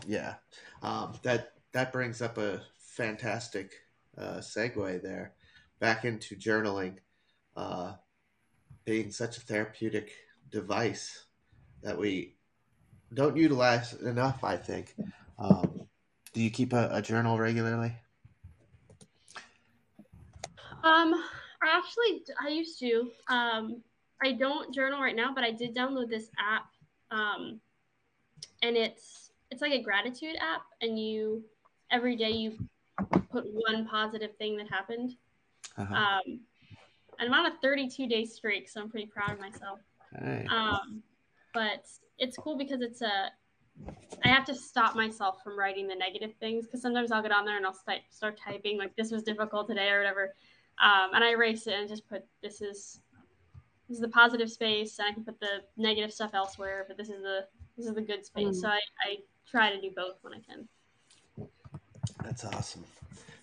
[0.07, 0.36] yeah,
[0.82, 3.72] um, that that brings up a fantastic
[4.18, 5.34] uh, segue there,
[5.78, 6.98] back into journaling,
[7.57, 7.94] uh,
[8.84, 10.12] being such a therapeutic
[10.50, 11.26] device
[11.82, 12.36] that we
[13.14, 14.44] don't utilize enough.
[14.44, 14.94] I think.
[15.38, 15.86] Um,
[16.32, 17.92] do you keep a, a journal regularly?
[20.82, 21.14] Um,
[21.62, 23.11] I actually I used to.
[23.28, 23.82] Um,
[24.22, 26.66] I don't journal right now, but I did download this app.
[27.11, 27.61] Um,
[28.62, 31.44] and it's it's like a gratitude app, and you
[31.90, 32.59] every day you
[33.30, 35.16] put one positive thing that happened.
[35.76, 35.94] Uh-huh.
[35.94, 36.40] Um,
[37.18, 39.80] and I'm on a 32 day streak, so I'm pretty proud of myself.
[40.18, 40.46] Hey.
[40.50, 41.02] Um,
[41.52, 41.86] but
[42.18, 43.30] it's cool because it's a.
[44.24, 47.44] I have to stop myself from writing the negative things because sometimes I'll get on
[47.44, 50.34] there and I'll start start typing like this was difficult today or whatever,
[50.82, 53.00] um, and I erase it and just put this is
[53.88, 57.08] this is the positive space and I can put the negative stuff elsewhere, but this
[57.08, 57.46] is the
[57.76, 58.58] this is the good space.
[58.58, 58.60] Mm.
[58.60, 59.16] So I, I
[59.48, 60.68] try to do both when I can.
[62.24, 62.84] That's awesome.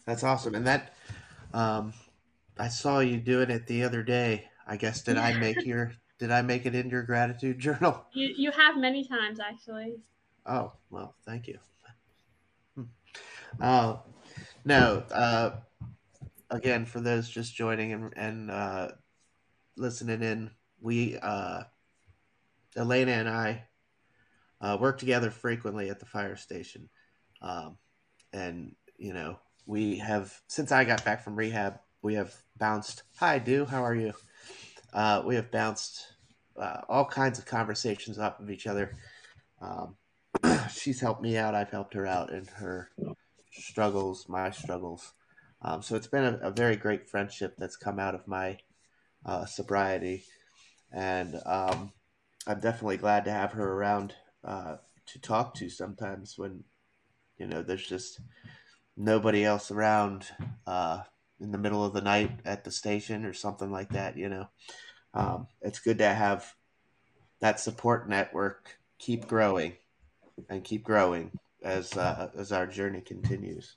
[0.05, 0.55] That's awesome.
[0.55, 0.95] And that,
[1.53, 1.93] um,
[2.57, 4.49] I saw you doing it the other day.
[4.67, 5.93] I guess did I make your
[6.24, 8.05] did I make it in your gratitude journal?
[8.13, 9.97] You you have many times actually.
[10.45, 11.59] Oh well, thank you.
[12.76, 12.84] Hmm.
[13.59, 13.97] Uh,
[14.63, 15.03] no.
[15.11, 15.51] Uh,
[16.49, 18.91] again, for those just joining and and uh,
[19.76, 21.63] listening in, we uh,
[22.78, 23.65] Elaina and I
[24.61, 26.88] uh, work together frequently at the fire station,
[27.41, 27.78] um,
[28.32, 33.03] and you know we have since I got back from rehab, we have bounced.
[33.17, 34.13] Hi, do how are you?
[34.93, 36.12] Uh, we have bounced
[36.60, 38.95] uh, all kinds of conversations off of each other.
[39.62, 39.95] Um,
[40.74, 41.56] she's helped me out.
[41.56, 42.89] I've helped her out in her
[43.51, 45.14] struggles, my struggles.
[45.62, 48.58] Um, so it's been a, a very great friendship that's come out of my
[49.26, 50.26] uh, sobriety,
[50.91, 51.93] and um,
[52.45, 56.66] I'm definitely glad to have her around uh, to talk to sometimes when
[57.38, 58.20] you know there's just
[58.97, 60.28] nobody else around
[60.68, 61.01] uh,
[61.39, 64.18] in the middle of the night at the station or something like that.
[64.18, 64.49] You know,
[65.14, 66.53] um, it's good to have
[67.39, 69.74] that support network keep growing
[70.49, 71.32] and keep growing
[71.64, 73.76] as uh, as our journey continues.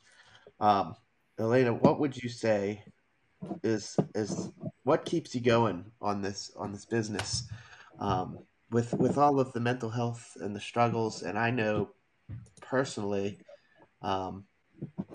[0.60, 0.94] Um,
[1.38, 2.82] Elaina, what would you say
[3.62, 4.50] is is
[4.84, 7.48] what keeps you going on this on this business
[7.98, 8.38] um,
[8.70, 11.22] with with all of the mental health and the struggles?
[11.22, 11.90] And I know
[12.60, 13.38] personally,
[14.02, 14.44] um,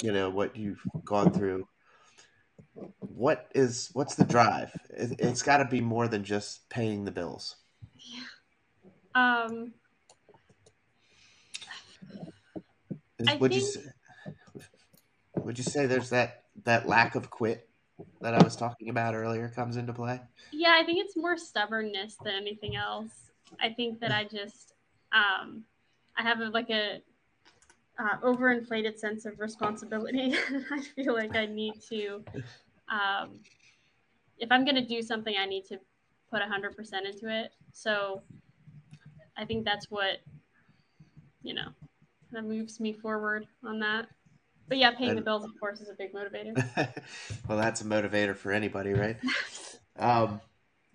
[0.01, 1.67] you know what you've gone through.
[2.99, 4.71] What is what's the drive?
[4.89, 7.57] It, it's got to be more than just paying the bills.
[9.13, 9.73] Um,
[13.19, 13.81] Is- I would you say,
[15.37, 17.69] would you say there's that that lack of quit
[18.21, 20.19] that I was talking about earlier comes into play?
[20.51, 23.31] Yeah, I think it's more stubbornness than anything else.
[23.59, 24.73] I think that I just,
[25.13, 25.63] um,
[26.17, 27.01] I have a, like a
[27.99, 30.33] uh, overinflated sense of responsibility.
[30.71, 32.23] I feel like I need to,
[32.91, 33.39] um,
[34.37, 35.79] if I'm going to do something, I need to
[36.29, 36.75] put 100%
[37.05, 37.51] into it.
[37.71, 38.21] So
[39.37, 40.17] I think that's what,
[41.41, 41.69] you know,
[42.31, 44.07] that moves me forward on that.
[44.67, 46.55] But yeah, paying the bills, of course, is a big motivator.
[47.47, 49.17] well, that's a motivator for anybody, right?
[49.99, 50.39] Um,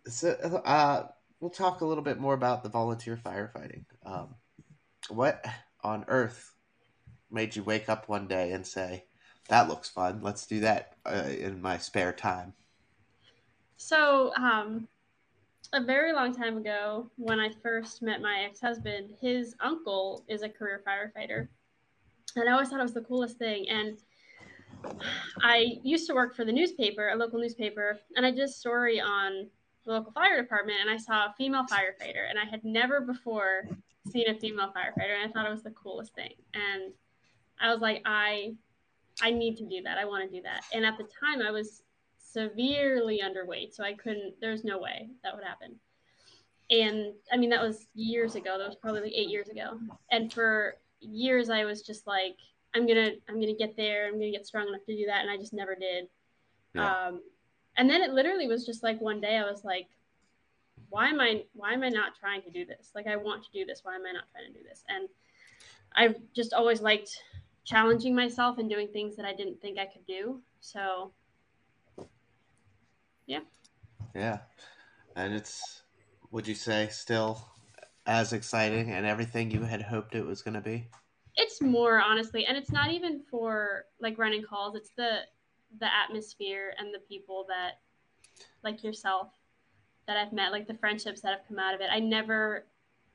[0.08, 0.30] so
[0.64, 1.06] uh,
[1.38, 3.84] we'll talk a little bit more about the volunteer firefighting.
[4.04, 4.34] Um,
[5.10, 5.44] what
[5.84, 6.54] on earth
[7.30, 9.04] made you wake up one day and say,
[9.48, 10.20] "That looks fun.
[10.22, 12.54] Let's do that uh, in my spare time"?
[13.76, 14.88] So, um,
[15.72, 20.42] a very long time ago, when I first met my ex husband, his uncle is
[20.42, 21.48] a career firefighter.
[22.36, 23.68] And I always thought it was the coolest thing.
[23.68, 23.98] And
[25.42, 29.00] I used to work for the newspaper, a local newspaper, and I did a story
[29.00, 29.48] on
[29.84, 33.68] the local fire department, and I saw a female firefighter, and I had never before
[34.10, 36.34] seen a female firefighter, and I thought it was the coolest thing.
[36.54, 36.92] And
[37.60, 38.54] I was like, I,
[39.22, 39.98] I need to do that.
[39.98, 40.64] I want to do that.
[40.72, 41.82] And at the time, I was
[42.18, 44.34] severely underweight, so I couldn't.
[44.40, 45.76] There's no way that would happen.
[46.70, 48.58] And I mean, that was years ago.
[48.58, 49.78] That was probably like eight years ago.
[50.10, 52.36] And for years, I was just like,
[52.74, 54.06] I'm gonna, I'm gonna get there.
[54.06, 56.08] I'm gonna get strong enough to do that, and I just never did.
[56.74, 56.92] Yeah.
[56.92, 57.20] Um,
[57.78, 59.88] and then it literally was just like one day, I was like,
[60.88, 62.90] why am I why am I not trying to do this?
[62.94, 63.80] Like I want to do this.
[63.82, 64.84] Why am I not trying to do this?
[64.88, 65.08] And
[65.94, 67.10] I've just always liked
[67.66, 70.40] challenging myself and doing things that I didn't think I could do.
[70.60, 71.12] So
[73.26, 73.40] yeah.
[74.14, 74.38] Yeah.
[75.16, 75.82] And it's
[76.30, 77.44] would you say still
[78.06, 80.88] as exciting and everything you had hoped it was going to be?
[81.34, 84.76] It's more honestly, and it's not even for like running calls.
[84.76, 85.20] It's the
[85.80, 87.80] the atmosphere and the people that
[88.62, 89.28] like yourself
[90.06, 91.88] that I've met, like the friendships that have come out of it.
[91.90, 92.66] I never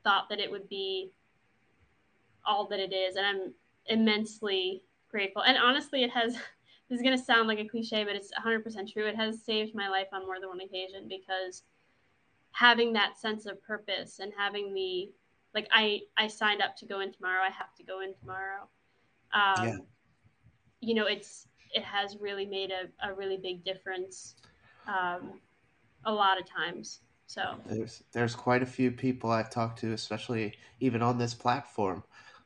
[0.04, 1.12] thought that it would be
[2.44, 3.54] all that it is, and I'm
[3.86, 5.42] immensely grateful.
[5.42, 6.36] And honestly, it has.
[6.88, 9.06] This is going to sound like a cliche, but it's 100% true.
[9.06, 11.62] It has saved my life on more than one occasion because
[12.50, 15.10] having that sense of purpose and having the
[15.54, 17.42] like I I signed up to go in tomorrow.
[17.42, 18.68] I have to go in tomorrow.
[19.32, 19.76] Um, yeah.
[20.80, 24.34] You know, it's it has really made a, a really big difference
[24.86, 25.40] um,
[26.04, 27.00] a lot of times.
[27.26, 32.02] So there's there's quite a few people I've talked to, especially even on this platform,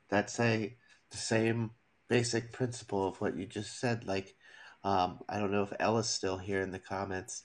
[0.09, 0.77] that say
[1.11, 1.71] the same
[2.09, 4.07] basic principle of what you just said.
[4.07, 4.35] Like,
[4.85, 7.43] um, I don't know if Ella's still here in the comments,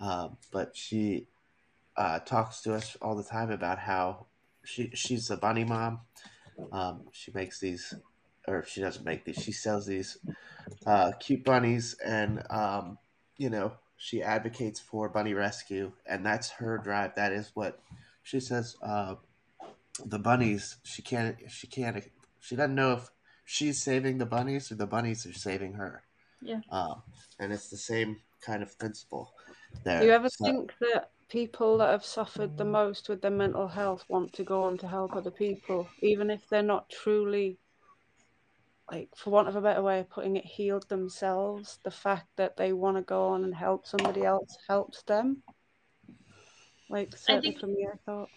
[0.00, 1.28] uh, but she
[1.96, 4.26] uh, talks to us all the time about how
[4.64, 6.00] she she's a bunny mom.
[6.72, 7.94] Um, she makes these,
[8.46, 9.42] or she doesn't make these.
[9.42, 10.18] She sells these
[10.86, 12.98] uh, cute bunnies, and um,
[13.36, 17.14] you know she advocates for bunny rescue, and that's her drive.
[17.14, 17.80] That is what
[18.22, 18.76] she says.
[18.82, 19.16] Uh,
[20.04, 22.04] the bunnies, she can't, she can't,
[22.46, 23.10] she doesn't know if
[23.44, 26.04] she's saving the bunnies or the bunnies are saving her.
[26.40, 26.60] Yeah.
[26.70, 27.02] Um,
[27.40, 29.32] and it's the same kind of principle.
[29.82, 30.00] There.
[30.00, 33.66] Do you ever so, think that people that have suffered the most with their mental
[33.66, 37.58] health want to go on to help other people, even if they're not truly
[38.92, 41.80] like for want of a better way of putting it, healed themselves.
[41.82, 45.42] The fact that they want to go on and help somebody else helps them.
[46.88, 48.28] Like certainly think, for me, I thought.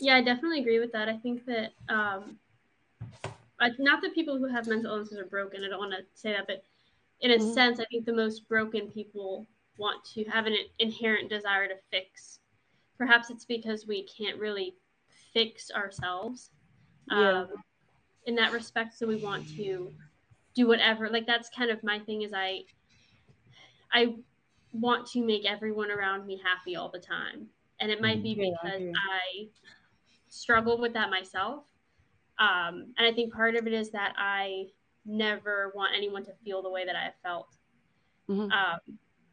[0.00, 1.08] Yeah, I definitely agree with that.
[1.08, 2.30] I think that um, I,
[3.78, 5.64] not that people who have mental illnesses are broken.
[5.64, 6.62] I don't want to say that, but
[7.20, 7.52] in a mm-hmm.
[7.52, 9.46] sense, I think the most broken people
[9.76, 12.40] want to have an inherent desire to fix.
[12.96, 14.74] Perhaps it's because we can't really
[15.32, 16.50] fix ourselves.
[17.10, 17.42] Yeah.
[17.42, 17.48] Um,
[18.28, 19.90] in that respect so we want to
[20.54, 22.60] do whatever like that's kind of my thing is i
[23.90, 24.14] i
[24.72, 27.46] want to make everyone around me happy all the time
[27.80, 28.54] and it might be mm-hmm.
[28.68, 29.48] because yeah, I, I
[30.28, 31.64] struggle with that myself
[32.38, 34.64] um, and i think part of it is that i
[35.04, 37.48] never want anyone to feel the way that i have felt
[38.28, 38.50] mm-hmm.
[38.50, 38.78] um,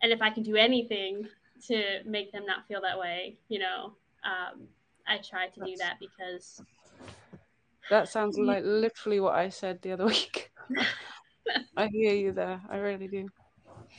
[0.01, 1.27] and if i can do anything
[1.67, 3.93] to make them not feel that way you know
[4.23, 4.67] um,
[5.07, 6.61] i try to do that because
[7.89, 10.51] that sounds like literally what I said the other week.
[11.77, 12.61] I hear you there.
[12.69, 13.27] I really do.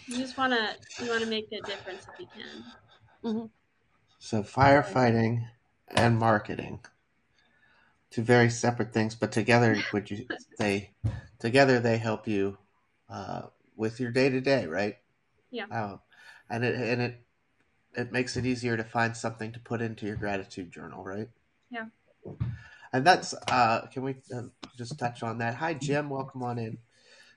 [0.06, 2.64] You just wanna you wanna make a difference if you can.
[3.24, 3.46] Mm-hmm.
[4.18, 5.46] So firefighting
[5.88, 6.80] and marketing,
[8.10, 10.26] two very separate things, but together, would you
[10.58, 10.90] they
[11.38, 12.58] together they help you
[13.10, 13.42] uh,
[13.76, 14.96] with your day to day, right?
[15.50, 15.66] Yeah.
[15.70, 15.96] Uh,
[16.48, 17.20] and it and it
[17.96, 21.28] it makes it easier to find something to put into your gratitude journal, right?
[21.70, 21.86] Yeah.
[22.92, 24.42] And that's, uh, can we uh,
[24.76, 25.54] just touch on that?
[25.54, 26.10] Hi, Jim.
[26.10, 26.78] Welcome on in.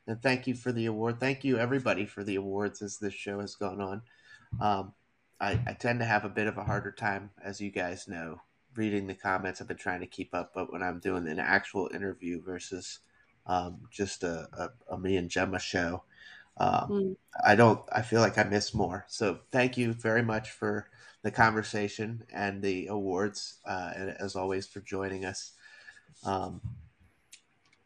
[0.06, 1.20] And thank you for the award.
[1.20, 4.02] Thank you, everybody, for the awards as this show has gone on.
[4.60, 4.94] Um,
[5.40, 8.42] I, I tend to have a bit of a harder time, as you guys know,
[8.76, 9.62] reading the comments.
[9.62, 13.00] I've been trying to keep up, but when I'm doing an actual interview versus
[13.46, 16.04] um, just a, a, a, me and Gemma show,
[16.58, 17.16] um, mm.
[17.46, 17.82] I don't.
[17.92, 19.06] I feel like I miss more.
[19.08, 20.90] So thank you very much for
[21.22, 25.54] the conversation and the awards, uh, and as always for joining us.
[26.26, 26.62] Um,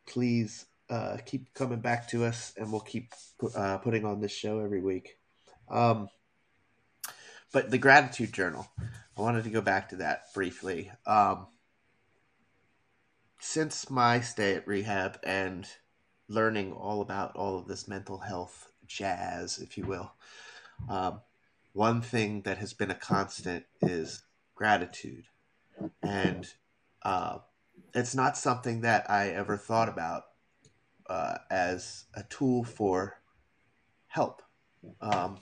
[0.05, 3.13] please uh, keep coming back to us, and we'll keep
[3.55, 5.17] uh, putting on this show every week.
[5.69, 6.09] Um,
[7.51, 8.67] but the gratitude journal,
[9.17, 10.91] I wanted to go back to that briefly.
[11.05, 11.47] Um,
[13.39, 15.67] since my stay at rehab and
[16.27, 20.13] learning all about all of this mental health jazz, if you will,
[20.89, 21.21] um,
[21.73, 24.23] one thing that has been a constant is
[24.55, 25.25] gratitude.
[26.01, 26.47] And
[27.03, 27.39] uh,
[27.93, 30.23] it's not something that I ever thought about
[31.07, 33.19] uh, as a tool for
[34.07, 34.41] help.
[35.01, 35.39] Um,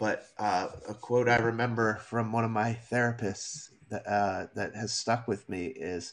[0.00, 4.92] but uh, a quote I remember from one of my therapists that, uh, that has
[4.92, 6.12] stuck with me is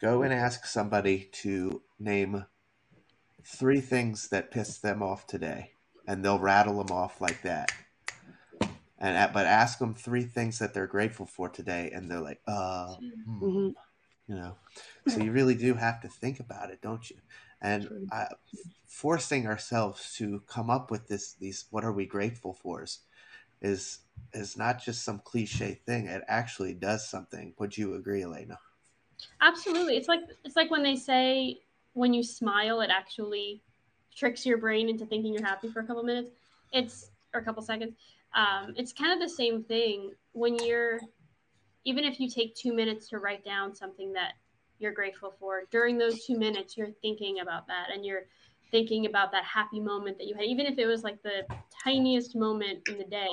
[0.00, 2.44] go and ask somebody to name
[3.42, 5.70] three things that pissed them off today,
[6.06, 7.72] and they'll rattle them off like that
[8.98, 12.96] and but ask them three things that they're grateful for today, and they're like, uh,
[13.28, 13.68] mm-hmm.
[14.26, 14.56] you know.
[15.08, 17.16] So you really do have to think about it, don't you?
[17.60, 17.88] And
[18.86, 22.82] forcing ourselves to come up with this, these, what are we grateful for?
[22.82, 23.00] Is,
[23.62, 23.98] is
[24.32, 26.06] is not just some cliche thing.
[26.06, 27.54] It actually does something.
[27.58, 28.58] Would you agree, Elaina?
[29.40, 29.96] Absolutely.
[29.96, 31.60] It's like it's like when they say
[31.94, 33.62] when you smile, it actually
[34.14, 36.30] tricks your brain into thinking you're happy for a couple minutes.
[36.72, 37.94] It's or a couple seconds.
[38.34, 41.00] Um, it's kind of the same thing when you're
[41.84, 44.32] even if you take two minutes to write down something that
[44.78, 45.62] you're grateful for.
[45.70, 48.26] During those two minutes you're thinking about that and you're
[48.70, 50.44] thinking about that happy moment that you had.
[50.44, 51.46] Even if it was like the
[51.82, 53.28] tiniest moment in the day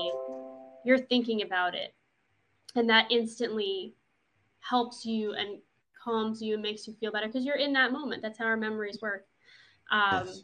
[0.84, 1.94] you're thinking about it.
[2.76, 3.94] And that instantly
[4.60, 5.60] helps you and
[6.04, 8.22] calms you and makes you feel better because you're in that moment.
[8.22, 9.26] That's how our memories work.
[9.91, 10.44] Um, yes.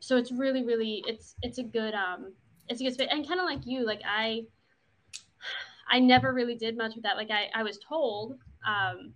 [0.00, 2.32] so it's really really it's it's a good um
[2.68, 3.08] it's a good space.
[3.10, 4.44] And kind of like you like i
[5.90, 7.16] i never really did much with that.
[7.16, 9.12] Like i i was told um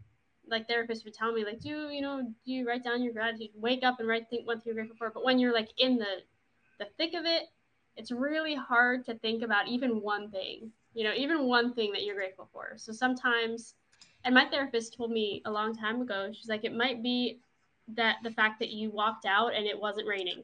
[0.49, 3.49] like therapists would tell me like do you know do you write down your gratitude?
[3.55, 5.11] Wake up and write think what you're grateful for.
[5.11, 6.22] But when you're like in the
[6.78, 7.44] the thick of it
[7.97, 12.05] it's really hard to think about even one thing you know even one thing that
[12.05, 12.74] you're grateful for.
[12.76, 13.74] So sometimes
[14.24, 17.40] and my therapist told me a long time ago she's like it might be
[17.88, 20.42] that the fact that you walked out and it wasn't raining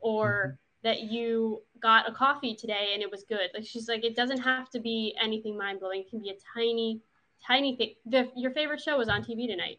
[0.00, 0.88] or mm-hmm.
[0.88, 3.50] that you got a coffee today and it was good.
[3.54, 6.00] Like she's like it doesn't have to be anything mind-blowing.
[6.00, 7.00] It can be a tiny
[7.46, 7.94] tiny thing.
[8.06, 9.78] The, your favorite show was on TV tonight.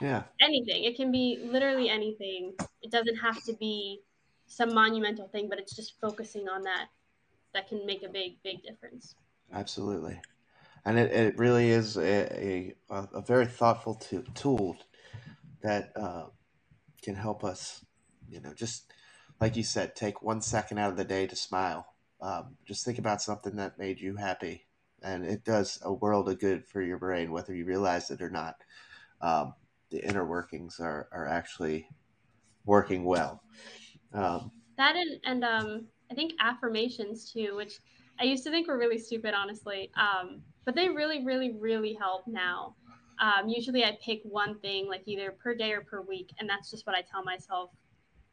[0.00, 0.24] Yeah.
[0.40, 0.84] Anything.
[0.84, 2.54] It can be literally anything.
[2.80, 4.00] It doesn't have to be
[4.46, 6.88] some monumental thing, but it's just focusing on that
[7.54, 9.14] that can make a big, big difference.
[9.52, 10.20] Absolutely.
[10.84, 14.76] And it, it really is a, a, a very thoughtful t- tool
[15.62, 16.24] that uh,
[17.02, 17.84] can help us,
[18.28, 18.92] you know, just
[19.40, 21.86] like you said, take one second out of the day to smile.
[22.20, 24.66] Um, just think about something that made you happy
[25.02, 28.30] and it does a world of good for your brain, whether you realize it or
[28.30, 28.56] not.
[29.20, 29.54] Um,
[29.90, 31.88] the inner workings are, are actually
[32.64, 33.42] working well.
[34.14, 37.78] Um, that and, and um, I think affirmations too, which
[38.20, 39.90] I used to think were really stupid, honestly.
[39.96, 42.74] Um, but they really, really, really help now.
[43.20, 46.70] Um, usually I pick one thing, like either per day or per week, and that's
[46.70, 47.70] just what I tell myself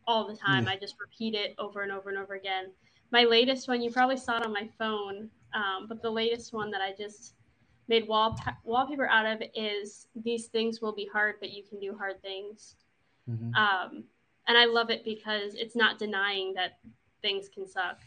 [0.08, 0.66] all the time.
[0.66, 0.70] Mm.
[0.70, 2.72] I just repeat it over and over and over again.
[3.12, 6.72] My latest one, you probably saw it on my phone, um, but the latest one
[6.72, 7.36] that I just
[7.88, 11.96] made wall wallpaper out of is these things will be hard, but you can do
[11.98, 12.76] hard things.
[13.30, 13.54] Mm-hmm.
[13.56, 14.04] Um,
[14.48, 16.80] and I love it because it's not denying that
[17.22, 18.00] things can suck.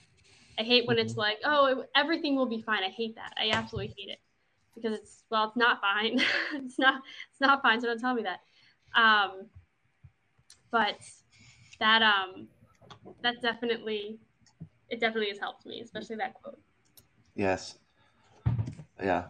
[0.59, 1.07] I hate when mm-hmm.
[1.07, 2.82] it's like, oh, everything will be fine.
[2.82, 3.32] I hate that.
[3.38, 4.20] I absolutely hate it
[4.74, 6.20] because it's well, it's not fine.
[6.55, 7.03] it's not.
[7.30, 7.80] It's not fine.
[7.80, 8.40] So don't tell me that.
[8.95, 9.47] Um,
[10.70, 10.99] but
[11.80, 12.49] that um,
[13.22, 14.18] that definitely,
[14.88, 16.59] it definitely has helped me, especially that quote.
[17.35, 17.78] Yes.
[19.03, 19.24] Yeah.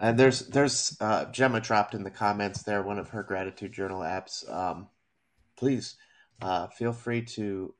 [0.00, 4.00] And there's there's uh, Gemma dropped in the comments there one of her gratitude journal
[4.00, 4.48] apps.
[4.50, 4.88] Um,
[5.56, 5.96] please
[6.40, 7.74] uh, feel free to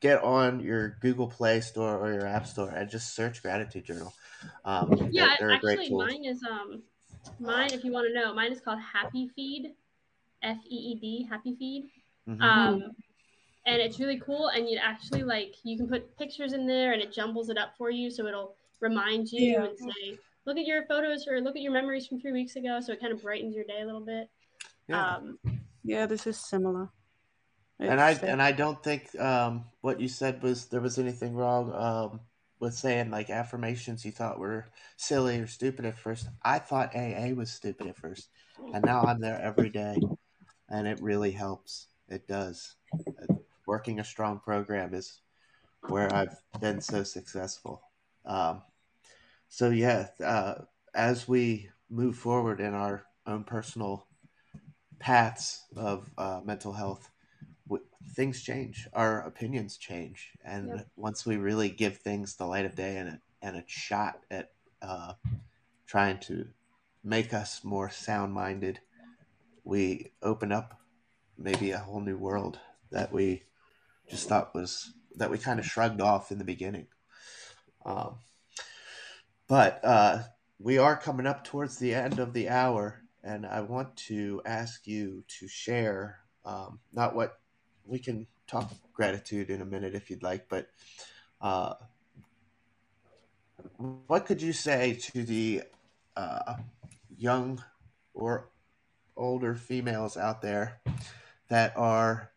[0.00, 4.12] get on your Google Play Store or your App Store and just search gratitude journal.
[4.64, 6.82] Um, yeah, they're, they're actually, mine is um
[7.40, 7.70] mine.
[7.72, 9.70] If you want to know, mine is called Happy Feed,
[10.42, 11.84] F E E D, Happy Feed.
[12.28, 12.42] Mm-hmm.
[12.42, 12.90] Um,
[13.66, 17.02] and it's really cool and you'd actually like you can put pictures in there and
[17.02, 19.64] it jumbles it up for you so it'll remind you yeah.
[19.64, 22.80] and say look at your photos or look at your memories from three weeks ago.
[22.80, 24.28] So it kind of brightens your day a little bit.
[24.88, 25.38] Yeah, um,
[25.84, 26.90] yeah this is similar.
[27.78, 31.34] It's, and i and i don't think um, what you said was there was anything
[31.34, 32.20] wrong um,
[32.60, 36.28] with saying like affirmations you thought were silly or stupid at first.
[36.44, 38.28] I thought aa was stupid at first
[38.72, 39.96] and now i'm there every day
[40.68, 41.88] and it really helps.
[42.08, 42.76] It does
[43.72, 45.22] working a strong program is
[45.88, 47.80] where I've been so successful.
[48.26, 48.60] Um,
[49.48, 50.56] so yeah, uh,
[50.94, 54.06] as we move forward in our own personal
[54.98, 57.08] paths of uh, mental health,
[57.66, 58.86] w- things change.
[58.92, 60.86] Our opinions change, and yep.
[60.96, 64.50] once we really give things the light of day and a, and a shot at
[64.82, 65.14] uh,
[65.86, 66.44] trying to
[67.02, 68.80] make us more sound minded,
[69.64, 70.78] we open up
[71.38, 72.58] maybe a whole new world
[72.90, 73.44] that we
[74.12, 76.86] just thought was that we kind of shrugged off in the beginning.
[77.86, 78.16] Um,
[79.48, 80.18] but uh,
[80.58, 84.86] we are coming up towards the end of the hour, and I want to ask
[84.86, 87.40] you to share um, not what
[87.86, 90.68] we can talk gratitude in a minute if you'd like, but
[91.40, 91.72] uh,
[94.06, 95.62] what could you say to the
[96.16, 96.56] uh,
[97.16, 97.64] young
[98.12, 98.50] or
[99.16, 100.80] older females out there
[101.48, 102.31] that are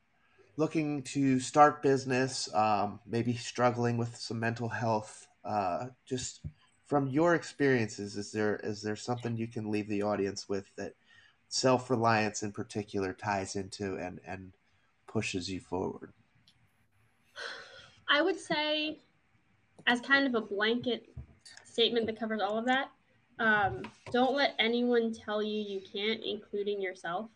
[0.58, 6.41] looking to start business, um, maybe struggling with some mental health, uh, just
[6.86, 10.93] from your experiences, is there is there something you can leave the audience with that
[11.49, 14.53] self reliance in particular ties into and and
[15.08, 16.14] pushes you forward?
[18.08, 18.99] I would say
[19.88, 21.10] as kind of a blanket
[21.64, 22.89] statement that covers all of that,
[23.39, 27.30] um, don't let anyone tell you you can't, including yourself.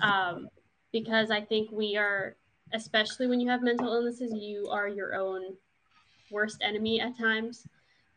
[0.00, 0.48] Um,
[0.92, 2.36] because I think we are,
[2.72, 5.56] especially when you have mental illnesses, you are your own
[6.30, 7.66] worst enemy at times.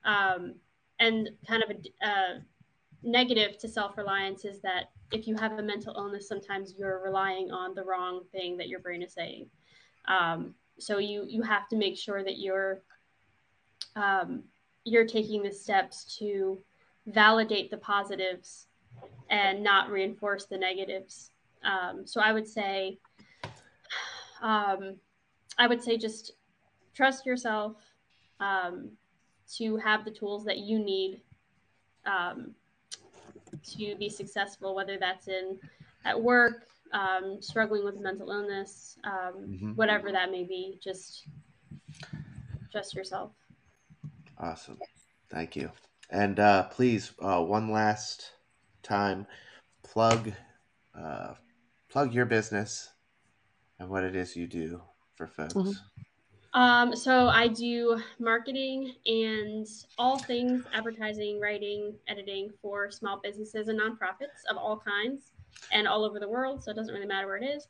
[0.04, 0.56] Um,
[1.00, 1.72] and kind of
[2.04, 2.42] a,
[3.06, 7.52] negative to self reliance is that if you have a mental illness, sometimes you're relying
[7.52, 9.48] on the wrong thing that your brain is saying.
[10.08, 12.82] Um, so you you have to make sure that you're
[13.96, 14.44] um,
[14.84, 16.60] you're taking the steps to
[17.08, 18.68] validate the positives
[19.30, 21.32] and not reinforce the negatives.
[21.66, 23.00] Um, so I would say,
[24.42, 24.96] um,
[25.58, 26.34] I would say just
[26.94, 27.76] trust yourself
[28.40, 28.92] um,
[29.56, 31.22] to have the tools that you need
[32.06, 32.54] um,
[33.78, 35.60] to be successful, whether that's in
[36.06, 39.72] at work, um, struggling with mental illness, um, mm-hmm.
[39.72, 40.80] whatever that may be.
[40.82, 41.28] Just
[42.72, 43.32] trust yourself.
[44.38, 44.78] Awesome.
[45.30, 45.72] Thank you.
[46.10, 48.32] And uh, please, uh, one last
[48.84, 49.26] time,
[49.84, 50.32] plug
[50.94, 51.34] uh,
[51.96, 52.92] plug your business
[53.80, 54.82] and what it is you do
[55.16, 55.54] for folks.
[55.54, 56.62] Mm-hmm.
[56.62, 59.66] Um, so I do marketing and
[59.98, 65.32] all things advertising, writing, editing for small businesses and nonprofits of all kinds
[65.72, 66.62] and all over the world.
[66.62, 67.66] So it doesn't really matter where it is.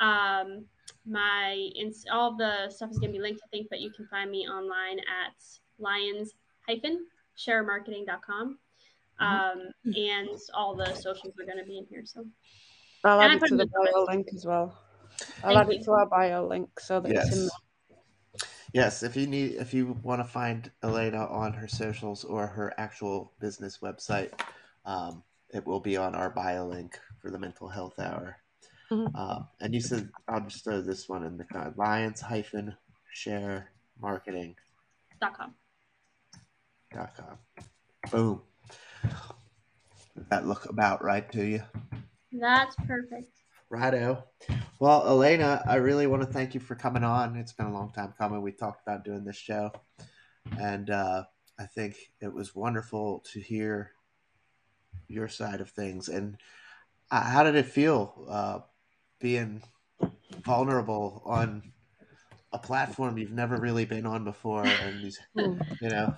[0.00, 0.64] Um,
[1.06, 1.70] my
[2.12, 4.48] all the stuff is going to be linked, I think, but you can find me
[4.48, 5.34] online at
[5.78, 6.32] lyons
[6.68, 8.58] sharemarketing.com.
[9.20, 9.24] Mm-hmm.
[9.24, 12.02] Um, and all the socials are going to be in here.
[12.04, 12.26] So
[13.08, 14.78] I'll add it to the bio link as well.
[15.42, 15.78] I'll Thank add you.
[15.80, 17.26] it to our bio link so that yes.
[17.28, 17.50] it's in there.
[18.72, 22.74] Yes, if you need, if you want to find Elaina on her socials or her
[22.76, 24.30] actual business website,
[24.84, 25.22] um,
[25.54, 28.36] it will be on our bio link for the mental health hour.
[28.90, 29.16] Mm-hmm.
[29.16, 32.76] Uh, and you said I'll just throw this one in the card: Lyons hyphen
[33.12, 34.54] share marketing
[35.20, 35.54] dot com.
[36.92, 37.38] Dot com.
[38.10, 38.42] Boom.
[39.02, 41.62] Does that look about right to you?
[42.32, 43.38] That's perfect.
[43.70, 44.24] Righto.
[44.78, 47.36] Well, Elaina, I really want to thank you for coming on.
[47.36, 48.40] It's been a long time coming.
[48.40, 49.72] We talked about doing this show,
[50.58, 51.24] and uh,
[51.58, 53.92] I think it was wonderful to hear
[55.08, 56.08] your side of things.
[56.08, 56.38] And
[57.10, 58.60] uh, how did it feel uh,
[59.20, 59.62] being
[60.44, 61.72] vulnerable on
[62.52, 64.64] a platform you've never really been on before?
[64.64, 66.14] And these, you know,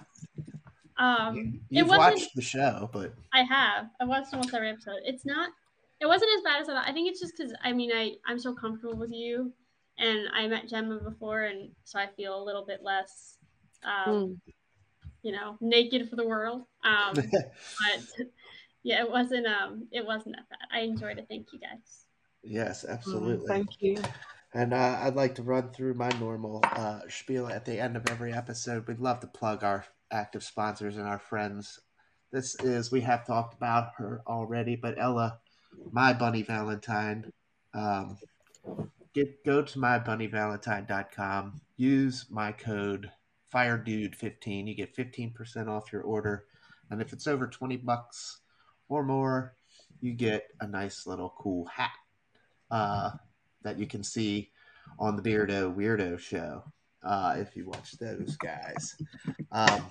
[0.99, 3.87] um, you, have watched the show, but I have.
[4.01, 5.01] I watched almost every episode.
[5.05, 5.51] It's not
[6.01, 6.89] it wasn't as bad as I thought.
[6.89, 9.53] I think it's just because I mean I I'm so comfortable with you,
[9.99, 13.37] and I met Gemma before, and so I feel a little bit less,
[13.85, 14.53] um, mm.
[15.23, 16.63] you know, naked for the world.
[16.85, 18.27] Um, but
[18.83, 20.69] yeah, it wasn't um it wasn't that bad.
[20.73, 21.27] I enjoyed it.
[21.29, 22.07] Thank you guys.
[22.43, 23.47] Yes, hmm, absolutely.
[23.47, 23.97] thank you.
[24.53, 28.09] And uh, I'd like to run through my normal uh, spiel at the end of
[28.11, 28.89] every episode.
[28.89, 31.79] We'd love to plug our active sponsors and our friends.
[32.33, 35.39] This is, we have talked about her already, but Ella
[35.93, 37.33] my Bunny Valentine.
[37.75, 38.19] Um,
[39.15, 41.61] get go to mybunnyvalentine.com.
[41.77, 43.11] Use my code
[43.53, 44.69] FireDude15.
[44.69, 46.47] You get 15% off your order,
[46.91, 48.41] and if it's over 20 bucks
[48.89, 49.55] or more,
[50.01, 51.91] you get a nice little cool hat
[52.71, 53.11] uh,
[53.63, 54.51] that you can see
[54.99, 56.65] on the Beardo Weirdo show
[57.03, 58.97] uh, if you watch those guys.
[59.53, 59.85] Um,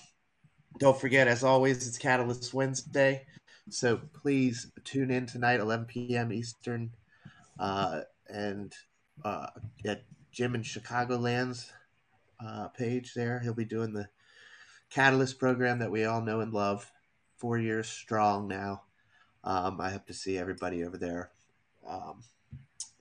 [0.77, 3.25] don't forget, as always, it's Catalyst Wednesday.
[3.71, 6.33] So please tune in tonight, 11 p.m.
[6.33, 6.91] Eastern,
[7.59, 8.73] uh, and
[9.23, 9.47] uh,
[9.85, 11.71] at Jim in Chicagoland's
[12.43, 13.39] uh, page there.
[13.39, 14.07] He'll be doing the
[14.89, 16.91] Catalyst program that we all know and love.
[17.37, 18.81] Four years strong now.
[19.43, 21.29] Um, I hope to see everybody over there
[21.87, 22.23] um,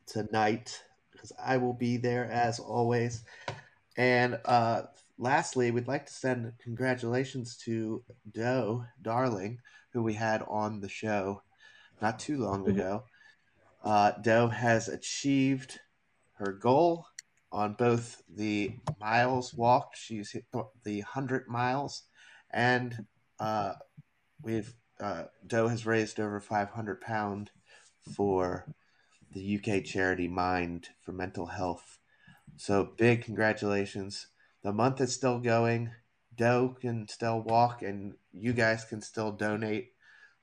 [0.07, 3.25] tonight because I will be there as always.
[3.97, 4.83] And uh,
[5.19, 8.03] lastly, we'd like to send congratulations to
[8.33, 9.61] Doe Darling
[9.93, 11.43] who we had on the show
[12.01, 12.79] not too long mm-hmm.
[12.79, 13.05] ago.
[13.83, 15.81] Uh, Doe has achieved
[16.35, 17.07] her goal
[17.51, 19.97] on both the miles walked.
[19.97, 20.45] She's hit
[20.85, 22.03] the 100 miles,
[22.51, 23.07] and
[23.41, 23.75] uh,
[24.43, 27.51] we've uh, Doe has raised over 500 pound
[28.15, 28.67] for
[29.33, 31.99] the UK charity Mind for mental health.
[32.57, 34.27] So big congratulations.
[34.63, 35.91] The month is still going.
[36.39, 39.91] Doe can still walk, and you guys can still donate.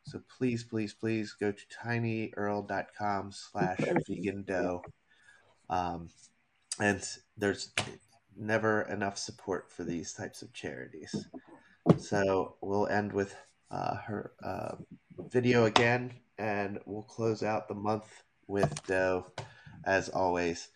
[0.03, 4.83] So please, please, please go to tinyurl.com slash vegan dough.
[5.69, 6.09] Um,
[6.79, 7.01] and
[7.37, 7.71] there's
[8.37, 11.25] never enough support for these types of charities.
[11.97, 13.35] So we'll end with
[13.71, 14.75] uh, her uh,
[15.29, 19.25] video again, and we'll close out the month with Doe,
[19.85, 20.67] as always.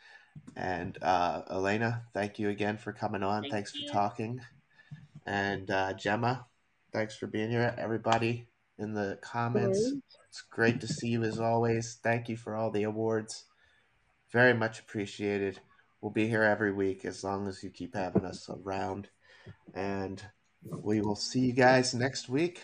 [0.56, 3.44] And uh, Elaina, thank you again for coming on.
[3.44, 3.88] Thank Thanks you.
[3.88, 4.42] for talking.
[5.26, 6.46] And uh, Gemma,
[6.92, 7.74] thanks for being here.
[7.78, 8.48] Everybody
[8.78, 9.94] in the comments,
[10.30, 12.00] it's great to see you as always.
[12.02, 13.46] Thank you for all the awards.
[14.32, 15.60] Very much appreciated.
[16.02, 19.10] We'll be here every week as long as you keep having us around.
[19.74, 20.24] And
[20.64, 22.62] we will see you guys next week.